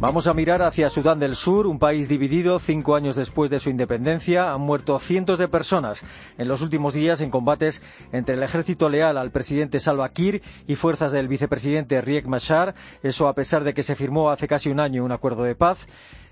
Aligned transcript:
Vamos 0.00 0.26
a 0.26 0.32
mirar 0.32 0.62
hacia 0.62 0.88
Sudán 0.88 1.18
del 1.18 1.36
Sur, 1.36 1.66
un 1.66 1.78
país 1.78 2.08
dividido 2.08 2.58
cinco 2.58 2.96
años 2.96 3.16
después 3.16 3.50
de 3.50 3.60
su 3.60 3.68
independencia. 3.68 4.50
Han 4.50 4.62
muerto 4.62 4.98
cientos 4.98 5.38
de 5.38 5.46
personas 5.46 6.06
en 6.38 6.48
los 6.48 6.62
últimos 6.62 6.94
días 6.94 7.20
en 7.20 7.28
combates 7.28 7.82
entre 8.10 8.34
el 8.34 8.42
ejército 8.42 8.88
leal 8.88 9.18
al 9.18 9.30
presidente 9.30 9.78
Salva 9.78 10.08
Kiir 10.08 10.40
y 10.66 10.76
fuerzas 10.76 11.12
del 11.12 11.28
vicepresidente 11.28 12.00
Riek 12.00 12.24
Machar. 12.24 12.74
Eso 13.02 13.28
a 13.28 13.34
pesar 13.34 13.62
de 13.62 13.74
que 13.74 13.82
se 13.82 13.94
firmó 13.94 14.30
hace 14.30 14.48
casi 14.48 14.70
un 14.70 14.80
año 14.80 15.04
un 15.04 15.12
acuerdo 15.12 15.42
de 15.42 15.54
paz. 15.54 15.86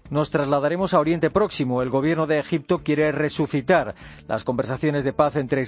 Nos 0.09 0.31
trasladaremos 0.31 0.95
a 0.95 1.01
Oriente 1.01 1.29
Próximo. 1.29 1.83
El 1.83 1.91
gobierno 1.91 2.27
de 2.27 2.39
Egipto 2.39 2.79
quiere 2.79 3.13
resucitar 3.13 3.95
las 4.29 4.45
conversaciones 4.45 5.05
de 5.05 5.13
paz 5.13 5.37
entre, 5.37 5.65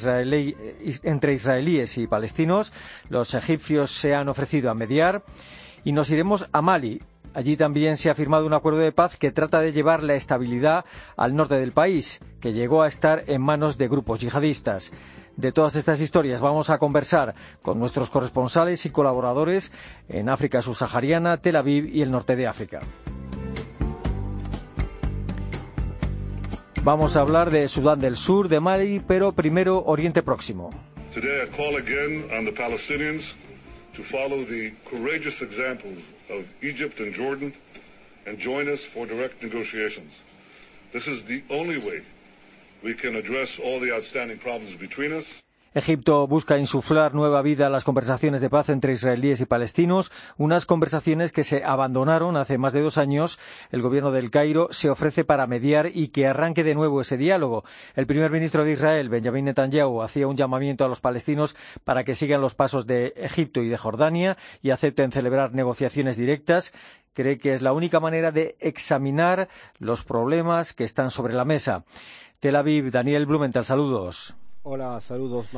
entre 1.02 1.34
israelíes 1.34 1.98
y 1.98 2.06
palestinos. 2.06 2.72
Los 3.10 3.34
egipcios 3.34 3.90
se 3.90 4.14
han 4.14 4.30
ofrecido 4.30 4.70
a 4.70 4.74
mediar. 4.74 5.22
Y 5.84 5.92
nos 5.92 6.08
iremos 6.08 6.48
a 6.50 6.62
Mali. 6.62 7.02
Allí 7.32 7.56
también 7.56 7.96
se 7.96 8.10
ha 8.10 8.14
firmado 8.14 8.44
un 8.44 8.54
acuerdo 8.54 8.80
de 8.80 8.92
paz 8.92 9.16
que 9.16 9.30
trata 9.30 9.60
de 9.60 9.72
llevar 9.72 10.02
la 10.02 10.14
estabilidad 10.14 10.84
al 11.16 11.36
norte 11.36 11.54
del 11.56 11.72
país, 11.72 12.20
que 12.40 12.52
llegó 12.52 12.82
a 12.82 12.88
estar 12.88 13.24
en 13.28 13.40
manos 13.40 13.78
de 13.78 13.88
grupos 13.88 14.20
yihadistas. 14.20 14.92
De 15.36 15.52
todas 15.52 15.76
estas 15.76 16.00
historias 16.00 16.40
vamos 16.40 16.70
a 16.70 16.78
conversar 16.78 17.34
con 17.62 17.78
nuestros 17.78 18.10
corresponsales 18.10 18.84
y 18.84 18.90
colaboradores 18.90 19.72
en 20.08 20.28
África 20.28 20.60
subsahariana, 20.60 21.36
Tel 21.36 21.56
Aviv 21.56 21.86
y 21.86 22.02
el 22.02 22.10
norte 22.10 22.34
de 22.34 22.48
África. 22.48 22.80
Vamos 26.82 27.16
a 27.16 27.20
hablar 27.20 27.50
de 27.50 27.68
Sudán 27.68 28.00
del 28.00 28.16
Sur, 28.16 28.48
de 28.48 28.58
Mali, 28.58 29.00
pero 29.06 29.32
primero 29.32 29.84
Oriente 29.84 30.22
Próximo. 30.22 30.70
Today 31.14 31.42
I 31.44 31.56
call 31.56 31.76
again 31.76 32.24
on 32.36 32.44
the 32.44 32.52
Palestinians 32.52 33.36
to 34.00 34.06
follow 34.06 34.44
the 34.44 34.72
courageous 34.86 35.42
examples 35.42 36.10
of 36.30 36.48
Egypt 36.62 37.00
and 37.00 37.12
Jordan 37.12 37.52
and 38.24 38.38
join 38.38 38.66
us 38.66 38.82
for 38.82 39.04
direct 39.04 39.42
negotiations. 39.42 40.22
This 40.90 41.06
is 41.06 41.22
the 41.24 41.42
only 41.50 41.76
way 41.76 42.00
we 42.82 42.94
can 42.94 43.14
address 43.14 43.58
all 43.58 43.78
the 43.78 43.94
outstanding 43.94 44.38
problems 44.38 44.74
between 44.74 45.12
us. 45.12 45.42
Egipto 45.72 46.26
busca 46.26 46.58
insuflar 46.58 47.14
nueva 47.14 47.42
vida 47.42 47.68
a 47.68 47.70
las 47.70 47.84
conversaciones 47.84 48.40
de 48.40 48.50
paz 48.50 48.70
entre 48.70 48.92
israelíes 48.92 49.40
y 49.40 49.46
palestinos, 49.46 50.10
unas 50.36 50.66
conversaciones 50.66 51.30
que 51.30 51.44
se 51.44 51.62
abandonaron 51.62 52.36
hace 52.36 52.58
más 52.58 52.72
de 52.72 52.80
dos 52.80 52.98
años. 52.98 53.38
El 53.70 53.80
gobierno 53.80 54.10
del 54.10 54.32
Cairo 54.32 54.66
se 54.72 54.90
ofrece 54.90 55.24
para 55.24 55.46
mediar 55.46 55.88
y 55.94 56.08
que 56.08 56.26
arranque 56.26 56.64
de 56.64 56.74
nuevo 56.74 57.00
ese 57.00 57.16
diálogo. 57.16 57.62
El 57.94 58.08
primer 58.08 58.32
ministro 58.32 58.64
de 58.64 58.72
Israel, 58.72 59.08
Benjamin 59.08 59.44
Netanyahu, 59.44 60.02
hacía 60.02 60.26
un 60.26 60.36
llamamiento 60.36 60.84
a 60.84 60.88
los 60.88 61.00
palestinos 61.00 61.54
para 61.84 62.02
que 62.02 62.16
sigan 62.16 62.40
los 62.40 62.56
pasos 62.56 62.88
de 62.88 63.14
Egipto 63.16 63.62
y 63.62 63.68
de 63.68 63.78
Jordania 63.78 64.36
y 64.62 64.70
acepten 64.70 65.12
celebrar 65.12 65.54
negociaciones 65.54 66.16
directas 66.16 66.72
cree 67.12 67.38
que 67.38 67.52
es 67.52 67.60
la 67.60 67.72
única 67.72 67.98
manera 68.00 68.30
de 68.30 68.56
examinar 68.60 69.48
los 69.78 70.04
problemas 70.04 70.74
que 70.74 70.84
están 70.84 71.10
sobre 71.10 71.34
la 71.34 71.44
mesa. 71.44 71.84
Tel 72.38 72.56
Aviv, 72.56 72.90
Daniel 72.90 73.26
Blumenthal, 73.26 73.64
saludos. 73.64 74.36
Hola, 74.62 75.00
saludos. 75.00 75.48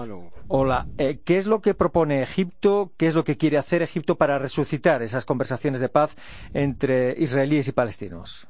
Hola, 0.47 0.86
eh, 0.97 1.20
¿qué 1.25 1.36
es 1.36 1.47
lo 1.47 1.61
que 1.61 1.75
propone 1.75 2.22
Egipto? 2.22 2.92
¿Qué 2.97 3.08
es 3.08 3.14
lo 3.14 3.25
que 3.25 3.36
quiere 3.36 3.58
hacer 3.58 3.83
Egipto 3.83 4.17
para 4.17 4.39
resucitar 4.39 5.03
esas 5.03 5.25
conversaciones 5.25 5.81
de 5.81 5.89
paz 5.89 6.17
entre 6.55 7.20
israelíes 7.20 7.67
y 7.67 7.73
palestinos? 7.73 8.47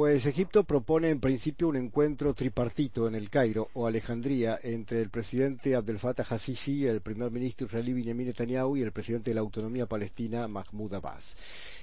Pues 0.00 0.24
Egipto 0.24 0.64
propone 0.64 1.10
en 1.10 1.20
principio 1.20 1.68
un 1.68 1.76
encuentro 1.76 2.32
tripartito 2.32 3.06
en 3.06 3.14
el 3.14 3.28
Cairo 3.28 3.68
o 3.74 3.86
Alejandría 3.86 4.58
entre 4.62 5.02
el 5.02 5.10
presidente 5.10 5.74
Abdel 5.74 5.98
Fattah 5.98 6.24
al-Sisi, 6.26 6.86
el 6.86 7.02
primer 7.02 7.30
ministro 7.30 7.66
israelí 7.66 7.92
Benjamin 7.92 8.28
Netanyahu 8.28 8.78
y 8.78 8.82
el 8.82 8.92
presidente 8.92 9.30
de 9.30 9.34
la 9.34 9.42
autonomía 9.42 9.84
palestina 9.84 10.48
Mahmoud 10.48 10.94
Abbas. 10.94 11.36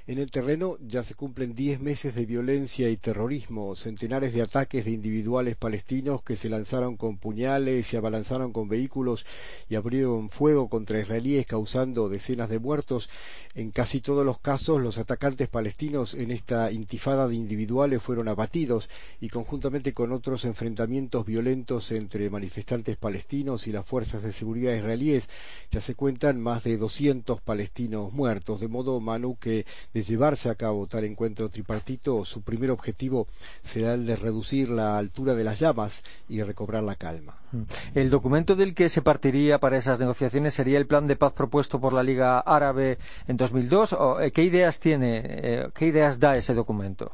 En 0.07 0.17
el 0.17 0.31
terreno 0.31 0.79
ya 0.79 1.03
se 1.03 1.13
cumplen 1.13 1.53
diez 1.53 1.79
meses 1.79 2.15
de 2.15 2.25
violencia 2.25 2.89
y 2.89 2.97
terrorismo, 2.97 3.75
centenares 3.75 4.33
de 4.33 4.41
ataques 4.41 4.85
de 4.85 4.91
individuales 4.91 5.55
palestinos 5.55 6.23
que 6.23 6.35
se 6.35 6.49
lanzaron 6.49 6.97
con 6.97 7.17
puñales, 7.17 7.85
se 7.85 7.97
abalanzaron 7.97 8.51
con 8.51 8.67
vehículos 8.67 9.27
y 9.69 9.75
abrieron 9.75 10.31
fuego 10.31 10.69
contra 10.69 10.99
israelíes 10.99 11.45
causando 11.45 12.09
decenas 12.09 12.49
de 12.49 12.57
muertos. 12.57 13.11
En 13.53 13.69
casi 13.69 14.01
todos 14.01 14.25
los 14.25 14.39
casos 14.39 14.81
los 14.81 14.97
atacantes 14.97 15.49
palestinos 15.49 16.15
en 16.15 16.31
esta 16.31 16.71
intifada 16.71 17.27
de 17.27 17.35
individuales 17.35 18.01
fueron 18.07 18.29
abatidos 18.29 18.89
y 19.19 19.27
conjuntamente 19.27 19.91
con 19.91 20.13
otros 20.13 20.45
enfrentamientos 20.45 21.25
violentos 21.25 21.91
entre 21.91 22.29
manifestantes 22.29 22.95
palestinos 22.95 23.67
y 23.67 23.73
las 23.73 23.85
fuerzas 23.85 24.23
de 24.23 24.31
seguridad 24.31 24.73
israelíes 24.73 25.29
ya 25.71 25.81
se 25.81 25.93
cuentan 25.93 26.39
más 26.39 26.63
de 26.63 26.77
200 26.77 27.41
palestinos 27.41 28.13
muertos, 28.13 28.61
de 28.61 28.69
modo 28.69 29.01
Manu 29.01 29.35
que 29.35 29.65
de 29.93 30.03
llevarse 30.03 30.49
a 30.49 30.55
cabo 30.55 30.87
tal 30.87 31.03
encuentro 31.03 31.49
tripartito, 31.49 32.23
su 32.23 32.43
primer 32.43 32.71
objetivo 32.71 33.27
será 33.61 33.95
el 33.95 34.05
de 34.05 34.15
reducir 34.15 34.69
la 34.69 34.97
altura 34.97 35.35
de 35.35 35.43
las 35.43 35.59
llamas 35.59 36.05
y 36.29 36.41
recobrar 36.41 36.83
la 36.83 36.95
calma. 36.95 37.35
Mm. 37.51 37.63
El 37.93 38.09
documento 38.09 38.55
del 38.55 38.73
que 38.73 38.87
se 38.87 39.01
partiría 39.01 39.59
para 39.59 39.77
esas 39.77 39.99
negociaciones 39.99 40.53
sería 40.53 40.77
el 40.77 40.87
plan 40.87 41.07
de 41.07 41.17
paz 41.17 41.33
propuesto 41.33 41.81
por 41.81 41.91
la 41.91 42.03
Liga 42.03 42.39
Árabe 42.39 42.99
en 43.27 43.35
2002. 43.35 43.91
¿O 43.91 44.21
eh, 44.21 44.31
¿Qué 44.31 44.43
ideas 44.43 44.79
tiene, 44.79 45.21
eh, 45.25 45.69
qué 45.73 45.87
ideas 45.87 46.21
da 46.21 46.37
ese 46.37 46.53
documento? 46.53 47.11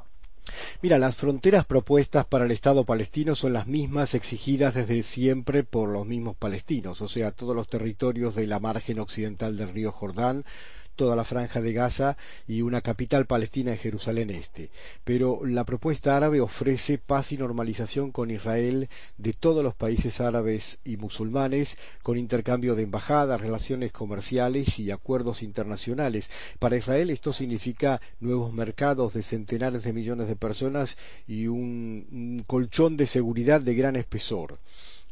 Mira, 0.81 0.98
las 0.98 1.16
fronteras 1.16 1.66
propuestas 1.66 2.26
para 2.26 2.46
el 2.46 2.52
Estado 2.52 2.84
palestino 2.84 3.36
son 3.36 3.54
las 3.54 3.68
mismas 3.68 4.14
exigidas 4.14 4.74
desde 4.74 5.02
siempre 5.04 5.64
por 5.64 5.90
los 5.90 6.06
mismos 6.06 6.36
palestinos, 6.36 7.02
o 7.02 7.08
sea, 7.08 7.31
todos 7.31 7.56
los 7.56 7.70
territorios 7.70 8.36
de 8.36 8.48
la 8.48 8.59
margen 8.59 9.00
occidental 9.00 9.56
del 9.56 9.70
río 9.70 9.92
Jordán, 9.92 10.44
toda 10.96 11.16
la 11.16 11.24
franja 11.24 11.62
de 11.62 11.74
Gaza 11.74 12.18
y 12.48 12.62
una 12.62 12.81
capital 12.81 13.26
palestina 13.26 13.72
en 13.72 13.78
Jerusalén 13.78 14.30
Este. 14.30 14.70
Pero 15.04 15.42
la 15.46 15.64
propuesta 15.64 16.16
árabe 16.16 16.42
ofrece 16.42 16.98
paz 16.98 17.31
y 17.31 17.38
normalización 17.38 18.12
con 18.12 18.31
Israel 18.31 18.90
de 19.18 19.34
todos 19.34 19.64
los 19.64 19.76
países 19.76 20.22
árabes 20.22 20.80
y 20.84 20.98
musulmanes, 20.98 21.78
con 22.02 22.18
intercambio 22.18 22.76
de 22.76 22.84
embajadas, 22.84 23.42
relaciones 23.42 23.92
comerciales 23.92 24.80
y 24.80 24.92
acuerdos 24.92 25.44
internacionales. 25.44 26.30
Para 26.59 26.78
Israel 26.78 27.09
esto 27.09 27.34
significa 27.34 28.02
nuevos 28.20 28.53
mercados 28.53 29.14
de 29.14 29.24
centenares 29.24 29.84
de 29.84 29.94
millones 29.94 30.28
de 30.28 30.36
personas 30.36 30.98
y 31.28 31.48
un, 31.48 32.08
un 32.12 32.44
colchón 32.46 32.98
de 32.98 33.08
seguridad 33.08 33.62
de 33.62 33.76
gran 33.76 33.96
espesor. 33.96 34.59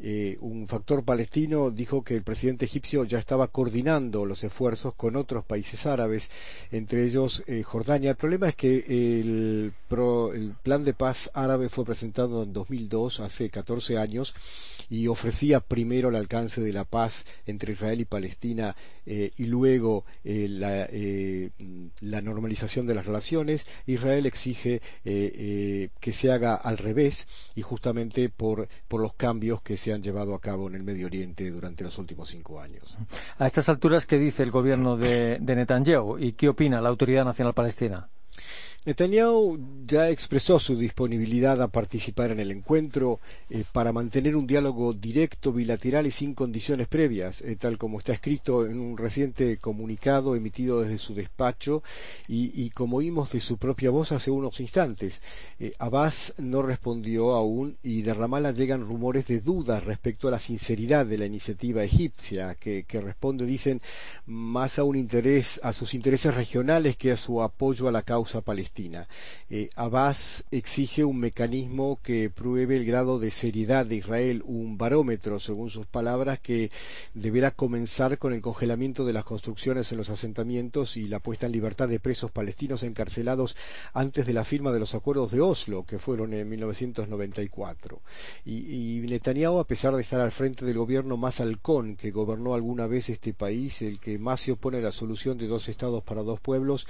Eh, 0.04 0.38
un 0.42 0.68
factor 0.68 1.04
palestino 1.04 1.70
dijo 1.70 2.04
que 2.04 2.16
el 2.16 2.24
presidente 2.24 2.66
egipcio 2.66 3.04
ya 3.04 3.20
estaba 3.20 3.48
coordinando 3.50 4.26
los 4.26 4.44
esfuerzos 4.44 4.96
con 4.96 5.16
otros 5.16 5.46
países 5.46 5.86
árabes, 5.86 6.32
entre 6.72 7.06
ellos 7.06 7.44
eh, 7.46 7.62
Jordania. 7.62 8.10
El 8.10 8.16
problema 8.16 8.50
es 8.50 8.56
que 8.56 8.78
el, 9.20 9.74
plan 10.64 10.84
de 10.86 10.94
paz 10.96 11.30
árabe 11.36 11.70
fue 11.70 11.86
presentado 11.86 12.42
en 12.42 12.52
2002, 12.52 13.20
hace 13.20 13.52
14 13.52 14.00
años, 14.00 14.34
y 14.90 15.08
ofrecía 15.08 15.60
primero 15.60 16.10
el 16.10 16.16
alcance 16.16 16.62
de 16.62 16.74
la 16.74 16.84
paz 16.84 17.26
entre 17.46 17.74
Israel 17.74 18.02
y 18.02 18.06
Palestina 18.06 18.76
eh, 19.06 19.32
y 19.38 19.46
luego 19.46 20.06
la, 20.24 20.90
la, 22.02 22.22
normalización 22.22 22.88
de 22.88 22.96
las 22.96 23.06
relaciones. 23.06 23.66
Israel 23.86 24.26
exige 24.26 24.82
que 25.04 26.14
se 26.14 26.32
haga 26.32 26.56
al 26.56 26.78
revés 26.78 27.28
y 27.56 27.62
justamente 27.62 28.30
por, 28.30 28.68
por 28.88 29.02
los 29.02 29.14
cambios 29.14 29.62
que 29.62 29.78
se 29.78 29.91
han 29.94 30.04
llevado 30.04 30.36
a 30.36 30.40
cabo 30.40 30.68
en 30.68 30.76
el 30.76 30.84
Medio 30.84 31.08
Oriente 31.08 31.50
durante 31.50 31.84
los 31.84 31.98
últimos 31.98 32.30
cinco 32.30 32.60
años. 32.60 32.98
A 33.38 33.46
estas 33.46 33.70
alturas, 33.70 34.06
¿qué 34.06 34.18
dice 34.18 34.44
el 34.44 34.52
gobierno 34.52 34.98
de, 34.98 35.38
de 35.40 35.56
Netanyahu 35.56 36.18
y 36.18 36.34
qué 36.34 36.50
opina 36.50 36.82
la 36.82 36.90
Autoridad 36.90 37.26
Nacional 37.26 37.54
Palestina? 37.54 38.10
Netanyahu 38.84 39.60
ya 39.86 40.10
expresó 40.10 40.58
su 40.58 40.76
disponibilidad 40.76 41.62
a 41.62 41.68
participar 41.68 42.32
en 42.32 42.40
el 42.40 42.50
encuentro 42.50 43.20
eh, 43.52 43.64
para 43.72 43.94
mantener 43.94 44.36
un 44.36 44.48
diálogo 44.48 44.94
directo, 44.94 45.54
bilateral 45.54 46.08
y 46.08 46.12
sin 46.12 46.34
condiciones 46.34 46.88
previas, 46.88 47.42
eh, 47.42 47.56
tal 47.58 47.78
como 47.78 48.00
está 48.00 48.12
escrito 48.14 48.66
en 48.66 48.80
un 48.80 48.98
reciente 48.98 49.58
comunicado 49.58 50.36
emitido 50.36 50.82
desde 50.82 50.98
su 50.98 51.14
despacho 51.14 51.84
y, 52.28 52.72
como 52.72 52.98
oímos 52.98 53.32
de 53.34 53.40
su 53.40 53.58
propia 53.60 53.92
voz 53.92 54.12
hace 54.14 54.32
unos 54.32 54.60
instantes. 54.60 55.22
Eh, 55.60 55.74
Abbas 55.78 56.34
no 56.40 56.64
respondió 56.64 57.34
aún 57.34 57.78
y 57.84 58.02
de 58.02 58.16
Ramallah 58.16 58.52
llegan 58.52 58.82
rumores 58.82 59.28
de 59.28 59.42
dudas 59.42 59.84
respecto 59.84 60.28
a 60.28 60.32
la 60.32 60.40
sinceridad 60.40 61.06
de 61.06 61.20
la 61.20 61.28
iniciativa 61.28 61.84
egipcia, 61.84 62.56
que, 62.56 62.86
que 62.88 63.00
responde, 63.00 63.46
dicen, 63.46 63.80
más 64.26 64.80
a 64.80 64.84
un 64.84 64.96
interés, 64.96 65.60
a 65.62 65.72
sus 65.72 65.94
intereses 65.94 66.34
regionales 66.34 66.98
que 66.98 67.12
a 67.12 67.18
su 67.18 67.44
apoyo 67.44 67.88
a 67.88 67.92
la 67.92 68.02
causa 68.02 68.42
palestina 68.42 68.71
Palestina. 68.72 69.08
Eh, 69.50 69.70
Abbas 69.76 70.46
exige 70.50 71.04
un 71.04 71.20
mecanismo 71.20 72.00
que 72.02 72.30
pruebe 72.30 72.78
el 72.78 72.86
grado 72.86 73.20
de 73.20 73.30
seriedad 73.30 73.86
de 73.86 73.98
Israel, 73.98 74.44
un 74.46 74.78
barómetro, 74.78 75.42
según 75.42 75.70
sus 75.70 75.86
palabras, 75.86 76.40
que 76.40 76.72
deberá 77.14 77.52
comenzar 77.52 78.18
con 78.18 78.32
el 78.32 78.42
congelamiento 78.42 79.04
de 79.04 79.12
las 79.12 79.26
construcciones 79.26 79.92
en 79.92 79.98
los 79.98 80.10
asentamientos 80.10 80.96
y 80.96 81.10
la 81.10 81.20
puesta 81.20 81.48
en 81.48 81.52
libertad 81.52 81.90
de 81.90 82.00
presos 82.00 82.32
palestinos 82.32 82.84
encarcelados 82.84 83.58
antes 83.94 84.26
de 84.26 84.34
la 84.34 84.46
firma 84.46 84.72
de 84.72 84.80
los 84.80 84.96
acuerdos 84.96 85.32
de 85.32 85.42
Oslo, 85.42 85.84
que 85.84 86.00
fueron 86.00 86.34
en 86.34 86.48
1994. 86.48 88.02
Y, 88.46 89.00
y 89.00 89.02
Netanyahu, 89.02 89.60
a 89.60 89.68
pesar 89.68 89.94
de 89.96 90.02
estar 90.02 90.22
al 90.22 90.32
frente 90.32 90.64
del 90.66 90.78
gobierno 90.78 91.18
más 91.18 91.42
halcón 91.42 91.98
que 91.98 92.12
gobernó 92.12 92.54
alguna 92.54 92.88
vez 92.88 93.10
este 93.10 93.34
país, 93.34 93.82
el 93.82 94.00
que 94.00 94.18
más 94.18 94.40
se 94.40 94.54
opone 94.54 94.78
a 94.78 94.82
la 94.82 94.94
solución 94.94 95.38
de 95.38 95.48
dos 95.48 95.68
estados 95.68 96.04
para 96.04 96.24
dos 96.24 96.40
pueblos, 96.40 96.88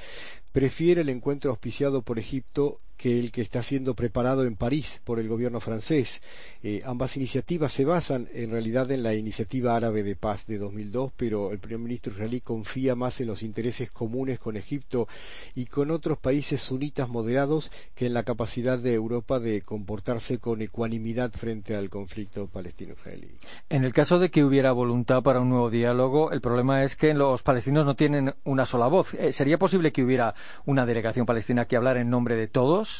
prefiere 0.51 1.01
el 1.01 1.10
encuentro 1.10 1.51
auspiciado 1.71 2.01
por 2.01 2.19
Egipto 2.19 2.81
que 3.01 3.18
el 3.18 3.31
que 3.31 3.42
está 3.42 3.63
siendo 3.63 3.95
preparado 3.95 4.45
en 4.45 4.56
París 4.56 5.01
por 5.03 5.19
el 5.19 5.27
gobierno 5.27 5.59
francés. 5.59 6.21
Eh, 6.62 6.83
ambas 6.86 7.18
iniciativas 7.18 7.74
se 7.74 7.83
basan 7.83 8.30
en 8.31 8.51
realidad 8.51 8.92
en 8.92 9.01
la 9.01 9.15
iniciativa 9.15 9.75
árabe 9.75 10.03
de 10.03 10.15
paz 10.15 10.45
de 10.45 10.59
2002, 10.59 11.12
pero 11.18 11.51
el 11.51 11.57
primer 11.57 11.80
ministro 11.80 12.13
israelí 12.13 12.42
confía 12.42 12.94
más 12.94 13.19
en 13.19 13.25
los 13.25 13.42
intereses 13.42 13.89
comunes 13.89 14.38
con 14.38 14.56
Egipto 14.56 15.07
y 15.56 15.65
con 15.65 15.89
otros 15.89 16.19
países 16.19 16.62
sunitas 16.62 17.09
moderados 17.09 17.71
que 17.95 18.06
en 18.06 18.13
la 18.13 18.21
capacidad 18.21 18.77
de 18.77 18.94
Europa 18.94 19.39
de 19.39 19.63
comportarse 19.63 20.38
con 20.38 20.62
ecuanimidad 20.62 21.31
frente 21.31 21.75
al 21.75 21.89
conflicto 21.89 22.45
palestino-israelí. 22.45 23.30
En 23.68 23.83
el 23.83 23.94
caso 23.94 24.19
de 24.19 24.30
que 24.30 24.44
hubiera 24.44 24.74
voluntad 24.74 25.24
para 25.24 25.39
un 25.39 25.50
nuevo 25.50 25.71
diálogo, 25.71 26.31
el 26.31 26.42
problema 26.42 26.83
es 26.83 26.95
que 26.95 27.15
los 27.15 27.42
palestinos 27.42 27.83
no 27.83 27.95
tienen 27.95 28.36
una 28.44 28.68
sola 28.68 28.86
voz. 28.86 29.15
Eh, 29.15 29.33
¿Sería 29.33 29.57
posible 29.57 29.92
que 29.92 30.03
hubiera 30.03 30.36
una 30.68 30.86
delegación 30.86 31.25
palestina 31.25 31.65
que 31.65 31.77
hablara 31.77 32.00
en 32.00 32.12
nombre 32.12 32.36
de 32.36 32.48
todos? 32.48 32.90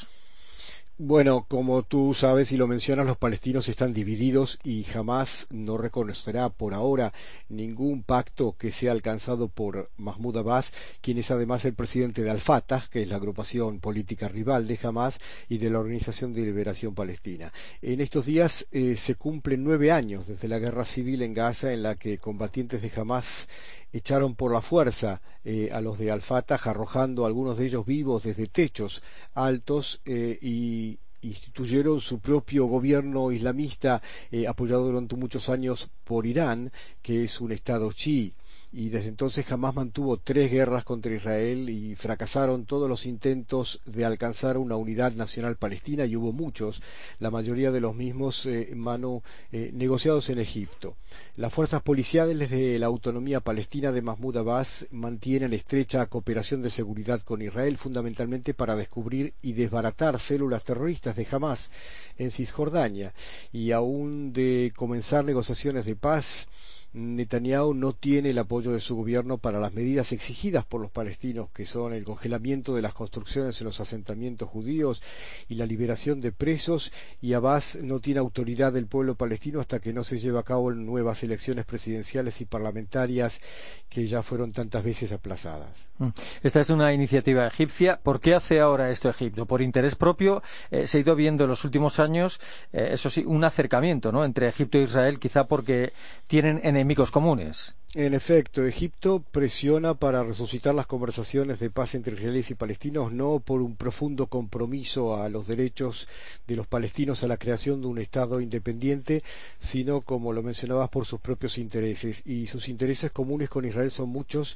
Bueno, 1.04 1.48
como 1.50 1.82
tú 1.82 2.14
sabes 2.14 2.52
y 2.52 2.58
lo 2.58 2.68
mencionas, 2.68 3.08
los 3.08 3.18
palestinos 3.18 3.68
están 3.68 3.92
divididos 3.92 4.60
y 4.64 4.84
jamás 4.84 5.48
no 5.50 5.76
reconocerá 5.76 6.50
por 6.50 6.76
ahora 6.76 7.12
ningún 7.50 8.04
pacto 8.04 8.56
que 8.56 8.72
sea 8.72 8.92
alcanzado 8.92 9.48
por 9.48 9.90
Mahmoud 9.98 10.38
Abbas, 10.38 10.74
quien 11.02 11.18
es 11.18 11.32
además 11.32 11.66
el 11.66 11.74
presidente 11.74 12.22
de 12.22 12.30
Al-Fatah, 12.30 12.84
que 12.92 13.02
es 13.02 13.10
la 13.10 13.16
agrupación 13.16 13.80
política 13.80 14.28
rival 14.28 14.68
de 14.68 14.78
Hamas 14.84 15.20
y 15.50 15.58
de 15.58 15.72
la 15.72 15.80
Organización 15.80 16.34
de 16.34 16.42
Liberación 16.42 16.94
Palestina. 16.94 17.52
En 17.82 18.00
estos 18.00 18.28
días 18.28 18.68
eh, 18.72 18.96
se 18.96 19.16
cumplen 19.16 19.64
nueve 19.64 19.92
años 19.92 20.28
desde 20.28 20.48
la 20.48 20.60
guerra 20.60 20.86
civil 20.86 21.24
en 21.24 21.34
Gaza 21.34 21.74
en 21.74 21.82
la 21.82 21.96
que 21.96 22.20
combatientes 22.20 22.84
de 22.84 22.92
Hamas 22.96 23.50
echaron 23.94 24.36
por 24.36 24.52
la 24.54 24.62
fuerza 24.62 25.22
eh, 25.44 25.70
a 25.72 25.82
los 25.82 25.98
de 25.98 26.12
Al-Fatah, 26.12 26.60
arrojando 26.64 27.24
a 27.24 27.28
algunos 27.28 27.58
de 27.58 27.66
ellos 27.66 27.86
vivos 27.86 28.24
desde 28.24 28.48
techos 28.48 29.04
altos 29.34 30.02
eh, 30.06 30.38
y 30.42 31.00
instituyeron 31.22 32.02
su 32.02 32.20
propio 32.20 32.66
gobierno 32.66 33.32
islamista 33.32 34.02
eh, 34.32 34.48
apoyado 34.48 34.86
durante 34.86 35.16
muchos 35.16 35.50
años 35.50 35.90
por 36.04 36.26
Irán, 36.26 36.72
que 37.02 37.24
es 37.24 37.42
un 37.42 37.52
estado 37.52 37.92
chií 37.92 38.34
y 38.74 38.90
desde 38.90 39.10
entonces 39.10 39.46
jamás 39.46 39.76
mantuvo 39.76 40.18
tres 40.18 40.50
guerras 40.50 40.86
contra 40.86 41.14
Israel 41.14 41.70
y 41.70 41.96
fracasaron 41.96 42.66
todos 42.66 42.88
los 42.88 43.06
intentos 43.06 43.82
de 43.86 44.06
alcanzar 44.06 44.58
una 44.58 44.78
unidad 44.78 45.12
nacional 45.12 45.58
palestina 45.58 46.06
y 46.06 46.16
hubo 46.16 46.32
muchos, 46.32 46.82
la 47.20 47.32
mayoría 47.32 47.72
de 47.72 47.82
los 47.82 47.96
mismos 47.96 48.46
eh, 48.46 48.72
mano, 48.74 49.24
eh, 49.52 49.72
negociados 49.74 50.30
en 50.30 50.40
Egipto. 50.40 50.96
Las 51.36 51.54
fuerzas 51.54 51.82
policiales 51.82 52.50
de 52.50 52.80
la 52.80 52.86
autonomía 52.88 53.42
palestina 53.42 53.92
de 53.92 54.02
Mahmoud 54.02 54.38
Abbas 54.38 54.88
mantienen 54.92 55.54
estrecha 55.54 56.06
cooperación 56.06 56.62
de 56.62 56.70
seguridad 56.70 57.22
con 57.22 57.42
Israel, 57.42 57.78
fundamentalmente 57.78 58.54
para 58.54 58.78
descubrir 58.78 59.34
y 59.42 59.52
desbaratar 59.52 60.20
células 60.20 60.64
terroristas 60.64 61.18
de 61.18 61.28
Hamas 61.30 61.72
en 62.18 62.32
Cisjordania 62.32 63.14
y 63.52 63.72
aún 63.72 64.32
de 64.32 64.72
comenzar 64.76 65.26
negociaciones 65.26 65.86
de 65.86 65.96
paz 65.98 66.48
Netanyahu 66.94 67.74
no 67.74 67.94
tiene 67.94 68.32
el 68.32 68.38
apoyo 68.38 68.72
de 68.72 68.80
su 68.80 68.96
gobierno 68.96 69.38
para 69.38 69.60
las 69.60 69.74
medidas 69.74 70.12
exigidas 70.12 70.66
por 70.66 70.82
los 70.82 70.92
palestinos, 70.92 71.50
que 71.52 71.66
son 71.66 71.94
el 71.94 72.04
congelamiento 72.04 72.76
de 72.76 72.82
las 72.82 72.94
construcciones 72.94 73.60
en 73.62 73.66
los 73.66 73.80
asentamientos 73.80 74.50
judíos 74.50 75.02
y 75.48 75.56
la 75.56 75.66
liberación 75.66 76.20
de 76.20 76.32
presos, 76.32 76.92
y 77.22 77.34
Abbas 77.34 77.78
no 77.82 78.00
tiene 78.00 78.20
autoridad 78.20 78.74
del 78.74 78.88
pueblo 78.88 79.16
palestino 79.16 79.62
hasta 79.62 79.80
que 79.80 79.94
no 79.94 80.04
se 80.04 80.20
lleve 80.20 80.40
a 80.40 80.44
cabo 80.44 80.72
nuevas 80.74 81.24
elecciones 81.24 81.66
presidenciales 81.66 82.42
y 82.42 82.46
parlamentarias 82.46 83.42
que 83.90 84.08
ya 84.08 84.22
fueron 84.24 84.52
tantas 84.52 84.84
veces 84.84 85.12
aplazadas. 85.12 85.70
Mm. 85.98 86.10
Esta 86.44 86.60
es 86.60 86.70
una 86.70 86.94
iniciativa 86.94 87.48
egipcia. 87.48 88.00
¿Por 88.02 88.20
qué 88.20 88.34
hace 88.34 88.60
ahora 88.60 88.90
esto 88.90 89.10
Egipto? 89.10 89.46
¿Por 89.46 89.62
interés 89.62 89.96
propio? 89.96 90.42
Eh, 90.72 90.88
se 90.88 90.98
ha 90.98 91.02
ido 91.02 91.16
viendo 91.16 91.44
en 91.44 91.50
los 91.50 91.64
últimos 91.64 92.00
años, 92.00 92.40
eh, 92.74 92.90
eso 92.92 93.10
sí, 93.10 93.24
un 93.26 93.44
acercamiento 93.44 94.12
¿no? 94.12 94.26
entre 94.26 94.48
Egipto 94.48 94.78
e 94.78 94.84
Israel, 94.84 95.20
quizá 95.20 95.46
porque 95.46 95.94
tienen 96.28 96.60
en 96.64 96.81
enemigos 96.82 97.12
comunes. 97.12 97.78
En 97.94 98.14
efecto, 98.14 98.66
Egipto 98.66 99.22
presiona 99.34 99.96
para 99.96 100.24
resucitar 100.24 100.74
las 100.74 100.88
conversaciones 100.88 101.60
de 101.60 101.70
paz 101.70 101.94
entre 101.94 102.14
israelíes 102.14 102.50
y 102.50 102.56
palestinos, 102.56 103.12
no 103.12 103.42
por 103.42 103.62
un 103.62 103.76
profundo 103.76 104.28
compromiso 104.28 105.18
a 105.18 105.28
los 105.28 105.46
derechos 105.46 106.08
de 106.48 106.56
los 106.56 106.68
palestinos 106.68 107.22
a 107.22 107.28
la 107.28 107.36
creación 107.36 107.82
de 107.82 107.88
un 107.88 107.98
Estado 107.98 108.40
independiente, 108.40 109.24
sino, 109.60 110.00
como 110.00 110.32
lo 110.32 110.42
mencionabas, 110.42 110.88
por 110.88 111.06
sus 111.06 111.20
propios 111.20 111.58
intereses. 111.58 112.26
Y 112.26 112.48
sus 112.48 112.70
intereses 112.70 113.12
comunes 113.12 113.50
con 113.50 113.66
Israel 113.66 113.92
son 113.92 114.08
muchos 114.08 114.56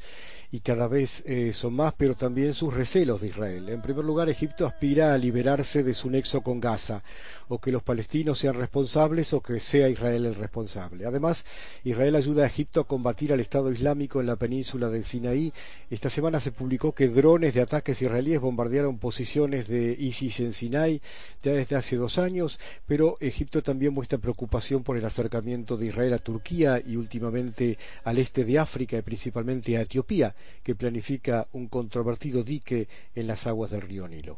y 0.49 0.61
cada 0.61 0.87
vez 0.87 1.21
eh, 1.25 1.51
son 1.51 1.73
más, 1.73 1.93
pero 1.97 2.15
también 2.15 2.53
sus 2.53 2.73
recelos 2.73 3.19
de 3.19 3.27
Israel. 3.27 3.67
En 3.67 3.81
primer 3.81 4.05
lugar, 4.05 4.29
Egipto 4.29 4.65
aspira 4.65 5.13
a 5.13 5.17
liberarse 5.17 5.83
de 5.83 5.93
su 5.93 6.09
nexo 6.09 6.39
con 6.39 6.61
Gaza, 6.61 7.03
o 7.49 7.59
que 7.59 7.73
los 7.73 7.83
palestinos 7.83 8.39
sean 8.39 8.55
responsables 8.55 9.33
o 9.33 9.41
que 9.41 9.59
sea 9.59 9.89
Israel 9.89 10.25
el 10.25 10.35
responsable. 10.35 11.05
Además, 11.05 11.43
Israel 11.83 12.15
ayuda 12.15 12.43
a 12.43 12.47
Egipto 12.47 12.79
a 12.79 12.87
combatir 12.87 13.24
al 13.31 13.39
Estado 13.39 13.71
Islámico 13.71 14.19
en 14.19 14.27
la 14.27 14.35
península 14.35 14.89
del 14.89 15.03
Sinaí. 15.03 15.53
Esta 15.89 16.09
semana 16.09 16.39
se 16.39 16.51
publicó 16.51 16.93
que 16.93 17.07
drones 17.07 17.53
de 17.53 17.61
ataques 17.61 18.01
israelíes 18.01 18.39
bombardearon 18.39 18.97
posiciones 18.97 19.67
de 19.67 19.95
ISIS 19.97 20.39
en 20.39 20.53
Sinai 20.53 21.01
ya 21.43 21.53
desde 21.53 21.75
hace 21.75 21.95
dos 21.95 22.17
años, 22.17 22.59
pero 22.85 23.17
Egipto 23.19 23.63
también 23.63 23.93
muestra 23.93 24.17
preocupación 24.17 24.83
por 24.83 24.97
el 24.97 25.05
acercamiento 25.05 25.77
de 25.77 25.87
Israel 25.87 26.13
a 26.13 26.19
Turquía 26.19 26.81
y 26.85 26.95
últimamente 26.95 27.77
al 28.03 28.17
este 28.17 28.45
de 28.45 28.59
África 28.59 28.97
y 28.97 29.01
principalmente 29.01 29.77
a 29.77 29.81
Etiopía, 29.81 30.35
que 30.63 30.75
planifica 30.75 31.47
un 31.53 31.67
controvertido 31.67 32.43
dique 32.43 32.87
en 33.15 33.27
las 33.27 33.47
aguas 33.47 33.71
del 33.71 33.81
río 33.81 34.07
Nilo. 34.07 34.37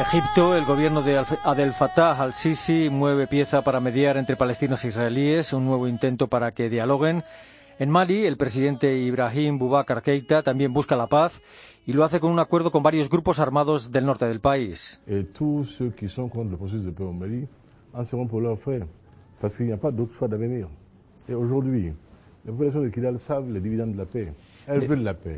Egipto, 0.00 0.56
el 0.56 0.64
gobierno 0.64 1.02
de 1.02 1.18
Abdel 1.18 1.74
Fattah 1.74 2.22
al-Sisi 2.22 2.88
mueve 2.88 3.26
pieza 3.26 3.62
para 3.62 3.80
mediar 3.80 4.16
entre 4.16 4.36
palestinos 4.36 4.84
e 4.84 4.88
israelíes, 4.88 5.52
un 5.52 5.66
nuevo 5.66 5.86
intento 5.86 6.28
para 6.28 6.52
que 6.52 6.70
dialoguen. 6.70 7.24
En 7.80 7.90
Mali, 7.90 8.26
el 8.26 8.36
presidente 8.36 8.92
Ibrahim 8.98 9.56
Boubacar 9.56 10.02
Keita 10.02 10.42
también 10.42 10.72
busca 10.72 10.96
la 10.96 11.06
paz 11.06 11.40
y 11.86 11.92
lo 11.92 12.02
hace 12.02 12.18
con 12.18 12.32
un 12.32 12.40
acuerdo 12.40 12.72
con 12.72 12.82
varios 12.82 13.08
grupos 13.08 13.38
armados 13.38 13.92
del 13.92 14.04
norte 14.04 14.26
del 14.26 14.40
país. 14.40 15.00
Et 15.06 15.24
tous 15.32 15.64
ceux 15.78 15.92
qui 15.92 16.08
sont 16.08 16.28
contre 16.28 16.50
le 16.50 16.56
processus 16.56 16.84
de 16.84 16.90
paix 16.90 17.04
au 17.04 17.12
Mali 17.12 17.46
en 17.94 18.04
seront 18.04 18.26
pour 18.26 18.40
leurs 18.40 18.58
frères, 18.58 18.86
parce 19.40 19.56
qu'il 19.56 19.66
n'y 19.66 19.72
a 19.72 19.76
pas 19.76 19.92
d'autre 19.92 20.12
choix 20.12 20.26
d'avenir. 20.26 20.66
Et 21.28 21.34
aujourd'hui, 21.34 21.92
la 22.44 22.50
population 22.50 22.80
de 22.82 22.88
Kidal 22.88 23.20
savent 23.20 23.48
les 23.52 23.60
dividendes 23.60 23.92
de 23.92 23.98
la 23.98 24.06
paix. 24.06 24.32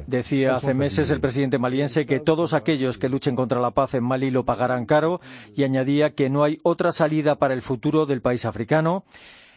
Decía 0.07 0.57
hace 0.57 0.75
meses 0.75 1.11
el 1.11 1.21
presidente 1.21 1.59
maliense 1.59 2.05
que 2.05 2.19
todos 2.21 2.53
aquellos 2.53 2.99
que 2.99 3.09
luchen 3.09 3.37
contra 3.37 3.61
la 3.61 3.71
paz 3.71 3.95
en 3.95 4.03
Mali 4.03 4.31
lo 4.31 4.45
pagarán 4.45 4.87
caro 4.87 5.21
y 5.55 5.63
añadía 5.63 6.15
que 6.15 6.31
no 6.31 6.43
hay 6.43 6.59
otra 6.65 6.91
salida 6.91 7.37
para 7.37 7.55
el 7.55 7.63
futuro 7.63 8.07
del 8.07 8.23
país 8.23 8.45
africano. 8.45 9.05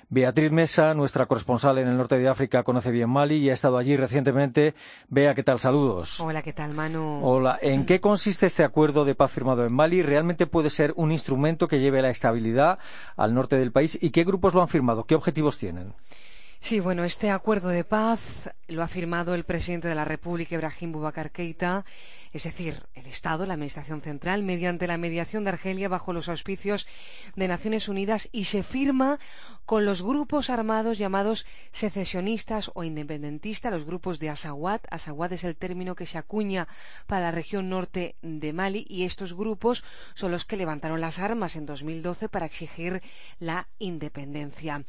Beatriz 0.10 0.51
Mesa, 0.51 0.93
nuestra 0.93 1.25
corresponsal 1.25 1.77
en 1.77 1.88
el 1.88 1.98
norte 1.98 2.17
de 2.17 2.27
África, 2.27 2.63
conoce 2.63 2.91
bien 2.91 3.10
Mali 3.10 3.38
y 3.38 3.50
ha 3.50 3.53
estado 3.53 3.77
allí 3.77 3.95
recientemente. 3.98 4.75
Vea, 5.10 5.33
¿qué 5.33 5.43
tal? 5.43 5.60
Saludos. 5.60 6.19
Hola, 6.19 6.41
¿qué 6.41 6.53
tal, 6.53 6.74
Manu? 6.74 7.22
Hola, 7.24 7.57
¿en 7.62 7.86
qué 7.86 8.00
consiste 8.00 8.45
este 8.45 8.63
acuerdo 8.63 9.05
de 9.05 9.15
paz 9.15 9.31
firmado 9.31 9.65
en 9.65 9.74
Mali? 9.74 10.01
¿Realmente 10.01 10.48
puede 10.48 10.69
ser 10.69 10.93
un 10.95 11.12
instrumento 11.12 11.67
que 11.67 11.79
lleve 11.79 12.01
la 12.01 12.10
estabilidad 12.10 12.79
al 13.15 13.33
norte 13.33 13.57
del 13.57 13.72
país? 13.72 13.98
¿Y 14.01 14.12
qué 14.12 14.24
grupos 14.24 14.53
lo 14.53 14.62
han 14.62 14.67
firmado? 14.67 15.05
¿Qué 15.05 15.15
objetivos 15.15 15.57
tienen? 15.57 15.93
Sí, 16.63 16.79
bueno, 16.79 17.03
este 17.03 17.29
acuerdo 17.29 17.67
de 17.67 17.84
paz 17.84 18.50
lo 18.70 18.84
ha 18.84 18.88
firmado 18.88 19.36
el 19.36 19.43
presidente 19.43 19.89
de 19.89 19.96
la 19.96 20.05
República, 20.05 20.55
Ibrahim 20.55 20.93
Boubacar 20.93 21.29
Keita, 21.29 21.84
es 22.32 22.43
decir, 22.43 22.82
el 22.96 23.05
Estado, 23.05 23.46
la 23.46 23.55
Administración 23.55 24.01
Central, 24.01 24.43
mediante 24.43 24.88
la 24.88 24.98
mediación 24.98 25.43
de 25.43 25.50
Argelia 25.50 25.89
bajo 25.89 26.13
los 26.13 26.29
auspicios 26.29 26.88
de 27.36 27.50
Naciones 27.50 27.89
Unidas 27.89 28.29
y 28.32 28.46
se 28.46 28.63
firma 28.63 29.20
con 29.65 29.86
los 29.86 30.01
grupos 30.01 30.50
armados 30.50 30.98
llamados 30.98 31.46
secesionistas 31.72 32.72
o 32.74 32.86
independentistas, 32.86 33.72
los 33.72 33.86
grupos 33.86 34.17
de 34.20 34.29
Asawad. 34.29 34.79
Asawad 34.89 35.34
es 35.34 35.43
el 35.43 35.58
término 35.58 35.96
que 35.96 36.05
se 36.05 36.17
acuña 36.17 36.70
para 37.08 37.24
la 37.24 37.32
región 37.32 37.70
norte 37.70 38.15
de 38.22 38.53
Mali 38.53 38.86
y 38.89 39.03
estos 39.03 39.36
grupos 39.36 39.84
son 40.15 40.32
los 40.32 40.46
que 40.46 40.58
levantaron 40.58 41.01
las 41.01 41.20
armas 41.20 41.58
en 41.58 41.65
2012 41.65 42.29
para 42.29 42.46
exigir 42.46 43.03
la 43.39 43.67
independencia. 43.79 44.84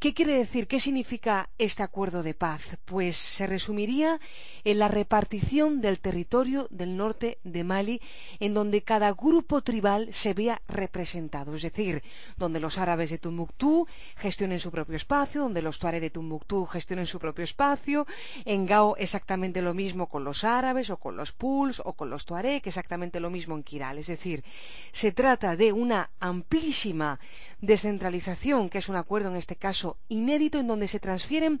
¿Qué 0.00 0.12
quiere 0.12 0.34
decir? 0.34 0.66
¿Qué 0.66 0.80
significa 0.80 1.19
este 1.58 1.82
acuerdo 1.82 2.22
de 2.22 2.34
paz? 2.34 2.78
Pues 2.84 3.16
se 3.16 3.46
resumiría 3.46 4.20
en 4.64 4.78
la 4.78 4.88
repartición 4.88 5.80
del 5.80 5.98
territorio 5.98 6.66
del 6.70 6.96
norte 6.96 7.38
de 7.44 7.64
Mali, 7.64 8.00
en 8.38 8.54
donde 8.54 8.82
cada 8.82 9.12
grupo 9.12 9.62
tribal 9.62 10.12
se 10.12 10.34
vea 10.34 10.62
representado, 10.68 11.54
es 11.54 11.62
decir, 11.62 12.02
donde 12.36 12.60
los 12.60 12.78
árabes 12.78 13.10
de 13.10 13.18
Tumbuctú 13.18 13.86
gestionen 14.16 14.60
su 14.60 14.70
propio 14.70 14.96
espacio, 14.96 15.42
donde 15.42 15.62
los 15.62 15.78
tuareg 15.78 16.00
de 16.00 16.10
Tumbuctú 16.10 16.66
gestionen 16.66 17.06
su 17.06 17.18
propio 17.18 17.44
espacio, 17.44 18.06
en 18.44 18.66
Gao 18.66 18.96
exactamente 18.96 19.62
lo 19.62 19.74
mismo 19.74 20.08
con 20.08 20.24
los 20.24 20.44
árabes 20.44 20.90
o 20.90 20.96
con 20.96 21.16
los 21.16 21.32
puls 21.32 21.82
o 21.84 21.92
con 21.92 22.08
los 22.08 22.24
tuareg, 22.24 22.62
exactamente 22.64 23.20
lo 23.20 23.30
mismo 23.30 23.56
en 23.56 23.62
Kiral. 23.62 23.98
Es 23.98 24.06
decir, 24.06 24.42
se 24.92 25.12
trata 25.12 25.56
de 25.56 25.72
una 25.72 26.10
amplísima 26.18 27.18
descentralización, 27.60 28.70
que 28.70 28.78
es 28.78 28.88
un 28.88 28.96
acuerdo 28.96 29.28
en 29.28 29.36
este 29.36 29.56
caso 29.56 29.98
inédito, 30.08 30.58
en 30.58 30.66
donde 30.66 30.88
se 30.88 31.00
transfieren 31.10 31.58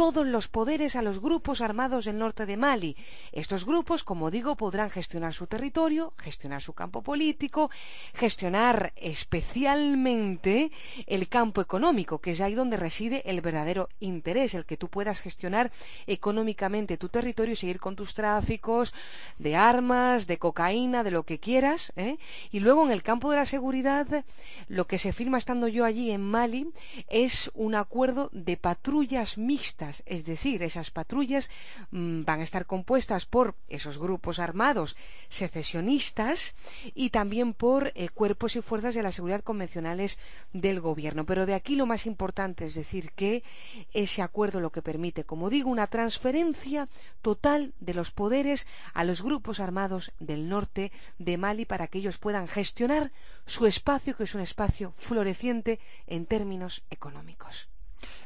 todos 0.00 0.26
los 0.26 0.48
poderes 0.48 0.96
a 0.96 1.02
los 1.02 1.20
grupos 1.20 1.60
armados 1.60 2.06
del 2.06 2.16
norte 2.16 2.46
de 2.46 2.56
Mali. 2.56 2.96
Estos 3.32 3.66
grupos, 3.66 4.02
como 4.02 4.30
digo, 4.30 4.56
podrán 4.56 4.88
gestionar 4.88 5.34
su 5.34 5.46
territorio, 5.46 6.14
gestionar 6.16 6.62
su 6.62 6.72
campo 6.72 7.02
político, 7.02 7.70
gestionar 8.14 8.94
especialmente 8.96 10.72
el 11.06 11.28
campo 11.28 11.60
económico, 11.60 12.18
que 12.18 12.30
es 12.30 12.40
ahí 12.40 12.54
donde 12.54 12.78
reside 12.78 13.22
el 13.26 13.42
verdadero 13.42 13.90
interés, 14.00 14.54
el 14.54 14.64
que 14.64 14.78
tú 14.78 14.88
puedas 14.88 15.20
gestionar 15.20 15.70
económicamente 16.06 16.96
tu 16.96 17.10
territorio 17.10 17.52
y 17.52 17.56
seguir 17.56 17.78
con 17.78 17.94
tus 17.94 18.14
tráficos 18.14 18.94
de 19.38 19.54
armas, 19.54 20.26
de 20.26 20.38
cocaína, 20.38 21.04
de 21.04 21.10
lo 21.10 21.24
que 21.24 21.40
quieras. 21.40 21.92
¿eh? 21.96 22.16
Y 22.50 22.60
luego 22.60 22.86
en 22.86 22.92
el 22.92 23.02
campo 23.02 23.30
de 23.30 23.36
la 23.36 23.44
seguridad, 23.44 24.24
lo 24.68 24.86
que 24.86 24.96
se 24.96 25.12
firma 25.12 25.36
estando 25.36 25.68
yo 25.68 25.84
allí 25.84 26.10
en 26.10 26.22
Mali 26.22 26.72
es 27.10 27.50
un 27.52 27.74
acuerdo 27.74 28.30
de 28.32 28.56
patrullas 28.90 29.38
mixtas 29.38 30.02
es 30.04 30.26
decir, 30.26 30.64
esas 30.64 30.90
patrullas 30.90 31.48
mmm, 31.92 32.24
van 32.28 32.40
a 32.40 32.42
estar 32.48 32.66
compuestas 32.66 33.22
por 33.24 33.54
esos 33.68 33.98
grupos 34.04 34.40
armados 34.40 34.96
secesionistas 35.28 36.56
y 37.04 37.10
también 37.10 37.54
por 37.54 37.92
eh, 37.94 38.08
cuerpos 38.08 38.56
y 38.56 38.62
fuerzas 38.62 38.96
de 38.96 39.04
la 39.04 39.12
seguridad 39.12 39.44
convencionales 39.44 40.18
del 40.52 40.80
gobierno. 40.80 41.24
Pero 41.24 41.46
de 41.46 41.54
aquí 41.54 41.76
lo 41.76 41.86
más 41.86 42.04
importante 42.04 42.66
es 42.66 42.74
decir 42.74 43.12
que 43.12 43.44
ese 43.92 44.22
acuerdo 44.22 44.58
lo 44.58 44.72
que 44.72 44.82
permite, 44.82 45.22
como 45.22 45.50
digo, 45.50 45.70
una 45.70 45.86
transferencia 45.86 46.88
total 47.22 47.72
de 47.78 47.94
los 47.94 48.10
poderes 48.10 48.66
a 48.92 49.04
los 49.04 49.22
grupos 49.22 49.60
armados 49.60 50.10
del 50.18 50.48
norte 50.48 50.90
de 51.20 51.38
Mali 51.38 51.64
para 51.64 51.86
que 51.86 51.98
ellos 51.98 52.18
puedan 52.18 52.48
gestionar 52.48 53.12
su 53.46 53.66
espacio, 53.66 54.16
que 54.16 54.24
es 54.24 54.34
un 54.34 54.40
espacio 54.40 54.94
floreciente 54.96 55.78
en 56.08 56.26
términos 56.26 56.82
económicos. 56.90 57.69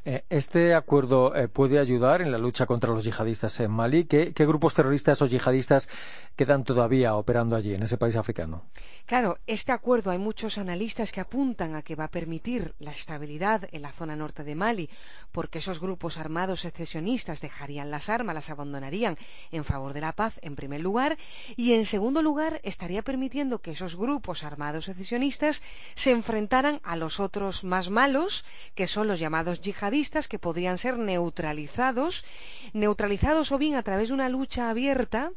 Eh, 0.05 0.25
¿Este 0.29 0.75
acuerdo 0.75 1.35
eh, 1.35 1.49
puede 1.49 1.79
ayudar 1.79 2.21
en 2.23 2.31
la 2.31 2.39
lucha 2.39 2.67
contra 2.67 2.93
los 2.93 3.05
yihadistas 3.05 3.59
en 3.61 3.71
Mali? 3.71 4.05
¿Qué, 4.05 4.33
¿Qué, 4.33 4.47
grupos 4.47 4.75
terroristas 4.75 5.23
o 5.23 5.27
yihadistas 5.27 5.89
quedan 6.37 6.65
todavía 6.65 7.15
operando 7.15 7.57
allí, 7.57 7.75
en 7.75 7.83
ese 7.83 7.97
país 7.97 8.17
africano? 8.17 8.65
Claro, 9.07 9.39
este 9.47 9.73
acuerdo 9.73 10.11
hay 10.11 10.19
muchos 10.19 10.59
analistas 10.59 11.13
que 11.13 11.21
apuntan 11.21 11.75
a 11.75 11.83
que 11.83 11.95
va 11.95 12.05
a 12.05 12.11
permitir 12.11 12.75
la 12.79 12.93
estabilidad 12.93 13.69
en 13.73 13.83
la 13.83 13.93
zona 13.93 14.17
norte 14.17 14.45
de 14.45 14.55
Mali, 14.55 14.91
porque 15.33 15.59
esos 15.59 15.81
grupos 15.81 16.19
armados 16.19 16.61
secesionistas 16.61 17.41
dejarían 17.41 17.91
las 17.91 18.09
armas, 18.09 18.35
las 18.35 18.51
abandonarían 18.51 19.19
en 19.53 19.65
favor 19.65 19.93
de 19.93 20.01
la 20.01 20.13
paz, 20.13 20.39
en 20.43 20.57
primer 20.57 20.81
lugar, 20.81 21.19
y 21.57 21.73
en 21.73 21.87
segundo 21.87 22.23
lugar 22.23 22.61
estaría 22.65 23.03
permitiendo 23.03 23.61
que 23.61 23.73
esos 23.73 23.97
grupos 23.97 24.45
armados 24.45 24.87
secesionistas 24.87 25.63
se 25.95 26.11
enfrentaran 26.11 26.81
a 26.83 26.97
los 26.97 27.21
otros 27.21 27.65
más 27.65 27.91
malos, 27.91 28.45
que 28.75 28.87
son 28.87 29.09
los 29.09 29.19
llamados 29.19 29.61
yihadistas 29.67 30.29
que 30.29 30.39
podrían 30.39 30.79
ser 30.79 30.99
neutralizados, 30.99 32.25
neutralizados 32.73 33.53
o 33.53 33.59
bien 33.59 33.75
a 33.77 33.83
través 33.83 34.09
de 34.09 34.15
una 34.15 34.29
lucha 34.29 34.71
abierta 34.71 35.31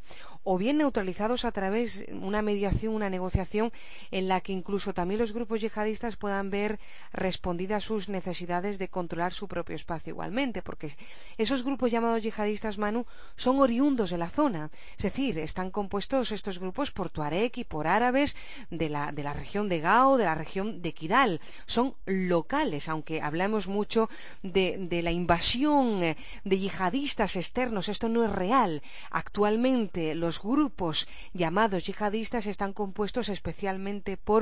o 0.50 0.58
bien 0.58 0.77
neutralizados 0.77 1.44
a 1.44 1.51
través 1.51 2.00
de 2.00 2.13
una 2.13 2.42
mediación, 2.42 2.96
una 2.96 3.10
negociación 3.10 3.74
en 4.12 4.30
la 4.30 4.39
que 4.39 4.54
incluso 4.54 4.94
también 4.94 5.20
los 5.20 5.34
grupos 5.34 5.60
yihadistas 5.60 6.16
puedan 6.16 6.50
ver 6.50 6.80
respondidas 7.12 7.84
sus 7.84 8.08
necesidades 8.08 8.80
de 8.80 8.88
controlar 8.88 9.34
su 9.34 9.50
propio 9.50 9.75
espacio 9.75 10.12
igualmente, 10.12 10.62
porque 10.62 10.96
esos 11.38 11.63
grupos 11.63 11.92
llamados 11.92 12.24
yihadistas 12.24 12.77
Manu 12.77 13.06
son 13.36 13.60
oriundos 13.60 14.10
de 14.10 14.18
la 14.18 14.30
zona, 14.30 14.72
es 14.98 15.04
decir, 15.04 15.38
están 15.38 15.70
compuestos 15.70 16.32
estos 16.32 16.60
grupos 16.60 16.92
por 16.92 17.10
tuareg 17.10 17.51
y 17.58 17.66
por 17.66 17.86
árabes 17.86 18.38
de 18.70 18.88
la, 18.88 19.12
de 19.12 19.24
la 19.24 19.34
región 19.34 19.68
de 19.68 19.82
Gao, 19.82 20.16
de 20.16 20.25
la 20.25 20.36
región 20.36 20.82
de 20.82 20.94
Kidal, 20.94 21.42
son 21.66 21.94
locales, 22.06 22.88
aunque 22.88 23.22
hablamos 23.22 23.68
mucho 23.68 24.10
de, 24.44 24.77
de 24.80 25.01
la 25.01 25.12
invasión 25.12 26.00
de 26.00 26.58
yihadistas 26.58 27.36
externos, 27.36 27.89
esto 27.89 28.08
no 28.08 28.24
es 28.24 28.32
real. 28.32 28.82
Actualmente 29.12 30.16
los 30.38 30.44
grupos 30.44 31.08
llamados 31.34 31.86
yihadistas 31.88 32.46
están 32.46 32.74
compuestos 32.74 33.29
especialmente 33.29 34.17
por 34.17 34.41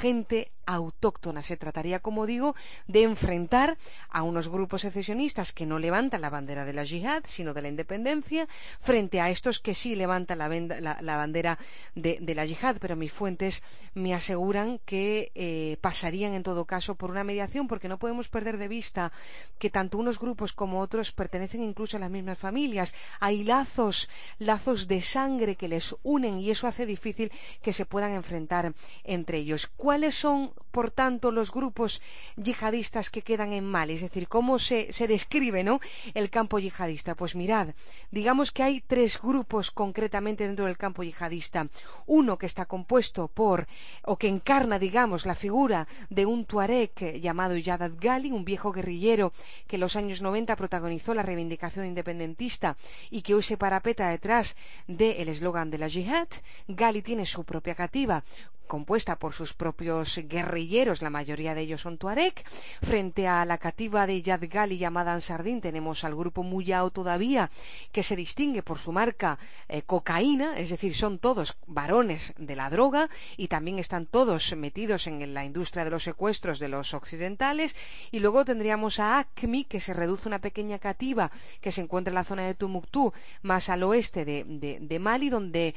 gente 0.00 0.50
autóctona. 0.66 1.42
Se 1.42 1.56
trataría, 1.56 2.00
como 2.00 2.26
digo, 2.26 2.54
de 2.86 3.02
enfrentar 3.02 3.78
a 4.10 4.22
unos 4.22 4.48
grupos 4.48 4.82
secesionistas 4.82 5.52
que 5.52 5.66
no 5.66 5.78
levantan 5.78 6.20
la 6.20 6.30
bandera 6.30 6.64
de 6.64 6.72
la 6.72 6.84
yihad, 6.84 7.22
sino 7.26 7.54
de 7.54 7.62
la 7.62 7.68
independencia, 7.68 8.48
frente 8.80 9.20
a 9.20 9.30
estos 9.30 9.60
que 9.60 9.74
sí 9.74 9.94
levantan 9.94 10.38
la, 10.38 11.16
bandera 11.16 11.58
de, 11.94 12.18
de, 12.20 12.34
la 12.34 12.44
yihad. 12.44 12.76
Pero 12.80 12.96
mis 12.96 13.12
fuentes 13.12 13.62
me 13.94 14.14
aseguran 14.14 14.80
que 14.84 15.30
eh, 15.34 15.78
pasarían 15.80 16.34
en 16.34 16.42
todo 16.42 16.64
caso 16.64 16.94
por 16.94 17.10
una 17.10 17.24
mediación, 17.24 17.68
porque 17.68 17.88
no 17.88 17.98
podemos 17.98 18.28
perder 18.28 18.58
de 18.58 18.68
vista 18.68 19.12
que 19.58 19.70
tanto 19.70 19.98
unos 19.98 20.18
grupos 20.18 20.52
como 20.52 20.80
otros 20.80 21.12
pertenecen 21.12 21.62
incluso 21.62 21.96
a 21.96 22.00
las 22.00 22.10
mismas 22.10 22.38
familias. 22.38 22.94
Hay 23.20 23.44
lazos, 23.44 24.10
lazos 24.38 24.88
de 24.88 25.02
sangre 25.02 25.56
que 25.56 25.68
les 25.68 25.94
unen 26.02 26.38
y 26.38 26.50
eso 26.50 26.66
hace 26.66 26.86
difícil 26.86 27.30
que 27.62 27.72
se 27.72 27.86
puedan 27.86 28.12
enfrentar 28.12 28.74
entre 29.04 29.38
ellos. 29.38 29.68
¿Cuáles 29.76 30.14
son 30.14 30.52
por 30.76 30.90
tanto, 30.90 31.30
los 31.30 31.52
grupos 31.52 32.02
yihadistas 32.36 33.08
que 33.08 33.22
quedan 33.22 33.54
en 33.54 33.64
Mali? 33.64 33.94
Es 33.94 34.02
decir, 34.02 34.28
¿cómo 34.28 34.58
se, 34.58 34.92
describe 35.08 35.64
¿no? 35.64 35.80
el 36.12 36.28
campo 36.28 36.58
yihadista? 36.58 37.14
Pues 37.14 37.34
mirad, 37.34 37.68
digamos 38.10 38.52
que 38.52 38.62
hay 38.62 38.82
tres 38.82 39.18
grupos 39.20 39.70
concretamente 39.70 40.46
dentro 40.46 40.66
del 40.66 40.76
campo 40.76 41.02
yihadista. 41.02 41.68
Uno 42.04 42.36
que 42.36 42.44
está 42.44 42.66
compuesto 42.66 43.28
por, 43.28 43.66
o 44.04 44.18
que 44.18 44.28
encarna, 44.28 44.78
digamos, 44.78 45.24
la 45.24 45.34
figura 45.34 45.88
de 46.10 46.26
un 46.26 46.44
tuareg 46.44 47.20
llamado 47.22 47.56
Yadat 47.56 47.98
Gali, 47.98 48.30
un 48.30 48.44
viejo 48.44 48.70
guerrillero 48.70 49.32
que 49.66 49.76
en 49.76 49.80
los 49.80 49.96
años 49.96 50.20
90 50.20 50.56
protagonizó 50.56 51.14
la 51.14 51.22
reivindicación 51.22 51.86
independentista 51.86 52.76
y 53.10 53.22
que 53.22 53.34
hoy 53.34 53.42
se 53.42 53.56
parapeta 53.56 54.10
detrás 54.10 54.56
del 54.86 55.28
eslogan 55.28 55.70
de 55.70 55.78
la 55.78 55.88
yihad. 55.88 56.28
Gali 56.68 57.00
tiene 57.00 57.24
su 57.24 57.44
propia 57.44 57.74
cativa 57.74 58.22
compuesta 58.66 59.16
por 59.16 59.32
sus 59.32 59.54
propios 59.54 60.18
guerrilleros, 60.24 61.02
la 61.02 61.10
mayoría 61.10 61.54
de 61.54 61.62
ellos 61.62 61.80
son 61.80 61.98
tuareg. 61.98 62.34
Frente 62.82 63.28
a 63.28 63.44
la 63.44 63.58
cativa 63.58 64.06
de 64.06 64.22
Yad 64.22 64.42
Gali 64.48 64.78
llamada 64.78 65.14
Ansardín 65.14 65.60
tenemos 65.60 66.04
al 66.04 66.14
grupo 66.14 66.42
Muyao 66.42 66.90
todavía, 66.90 67.50
que 67.92 68.02
se 68.02 68.16
distingue 68.16 68.62
por 68.62 68.78
su 68.78 68.92
marca 68.92 69.38
eh, 69.68 69.82
cocaína, 69.82 70.58
es 70.58 70.70
decir, 70.70 70.94
son 70.94 71.18
todos 71.18 71.56
varones 71.66 72.34
de 72.38 72.56
la 72.56 72.70
droga 72.70 73.08
y 73.36 73.48
también 73.48 73.78
están 73.78 74.06
todos 74.06 74.54
metidos 74.56 75.06
en 75.06 75.34
la 75.34 75.44
industria 75.44 75.84
de 75.84 75.90
los 75.90 76.02
secuestros 76.02 76.58
de 76.58 76.68
los 76.68 76.94
occidentales. 76.94 77.76
Y 78.10 78.18
luego 78.20 78.44
tendríamos 78.44 78.98
a 79.00 79.18
ACMI, 79.18 79.64
que 79.64 79.80
se 79.80 79.92
reduce 79.92 80.28
una 80.28 80.40
pequeña 80.40 80.78
cativa 80.78 81.30
que 81.60 81.72
se 81.72 81.82
encuentra 81.82 82.10
en 82.10 82.16
la 82.16 82.24
zona 82.24 82.46
de 82.46 82.54
Tumuctú, 82.54 83.12
más 83.42 83.68
al 83.68 83.82
oeste 83.82 84.24
de, 84.24 84.44
de, 84.44 84.78
de 84.80 84.98
Mali, 84.98 85.28
donde 85.28 85.74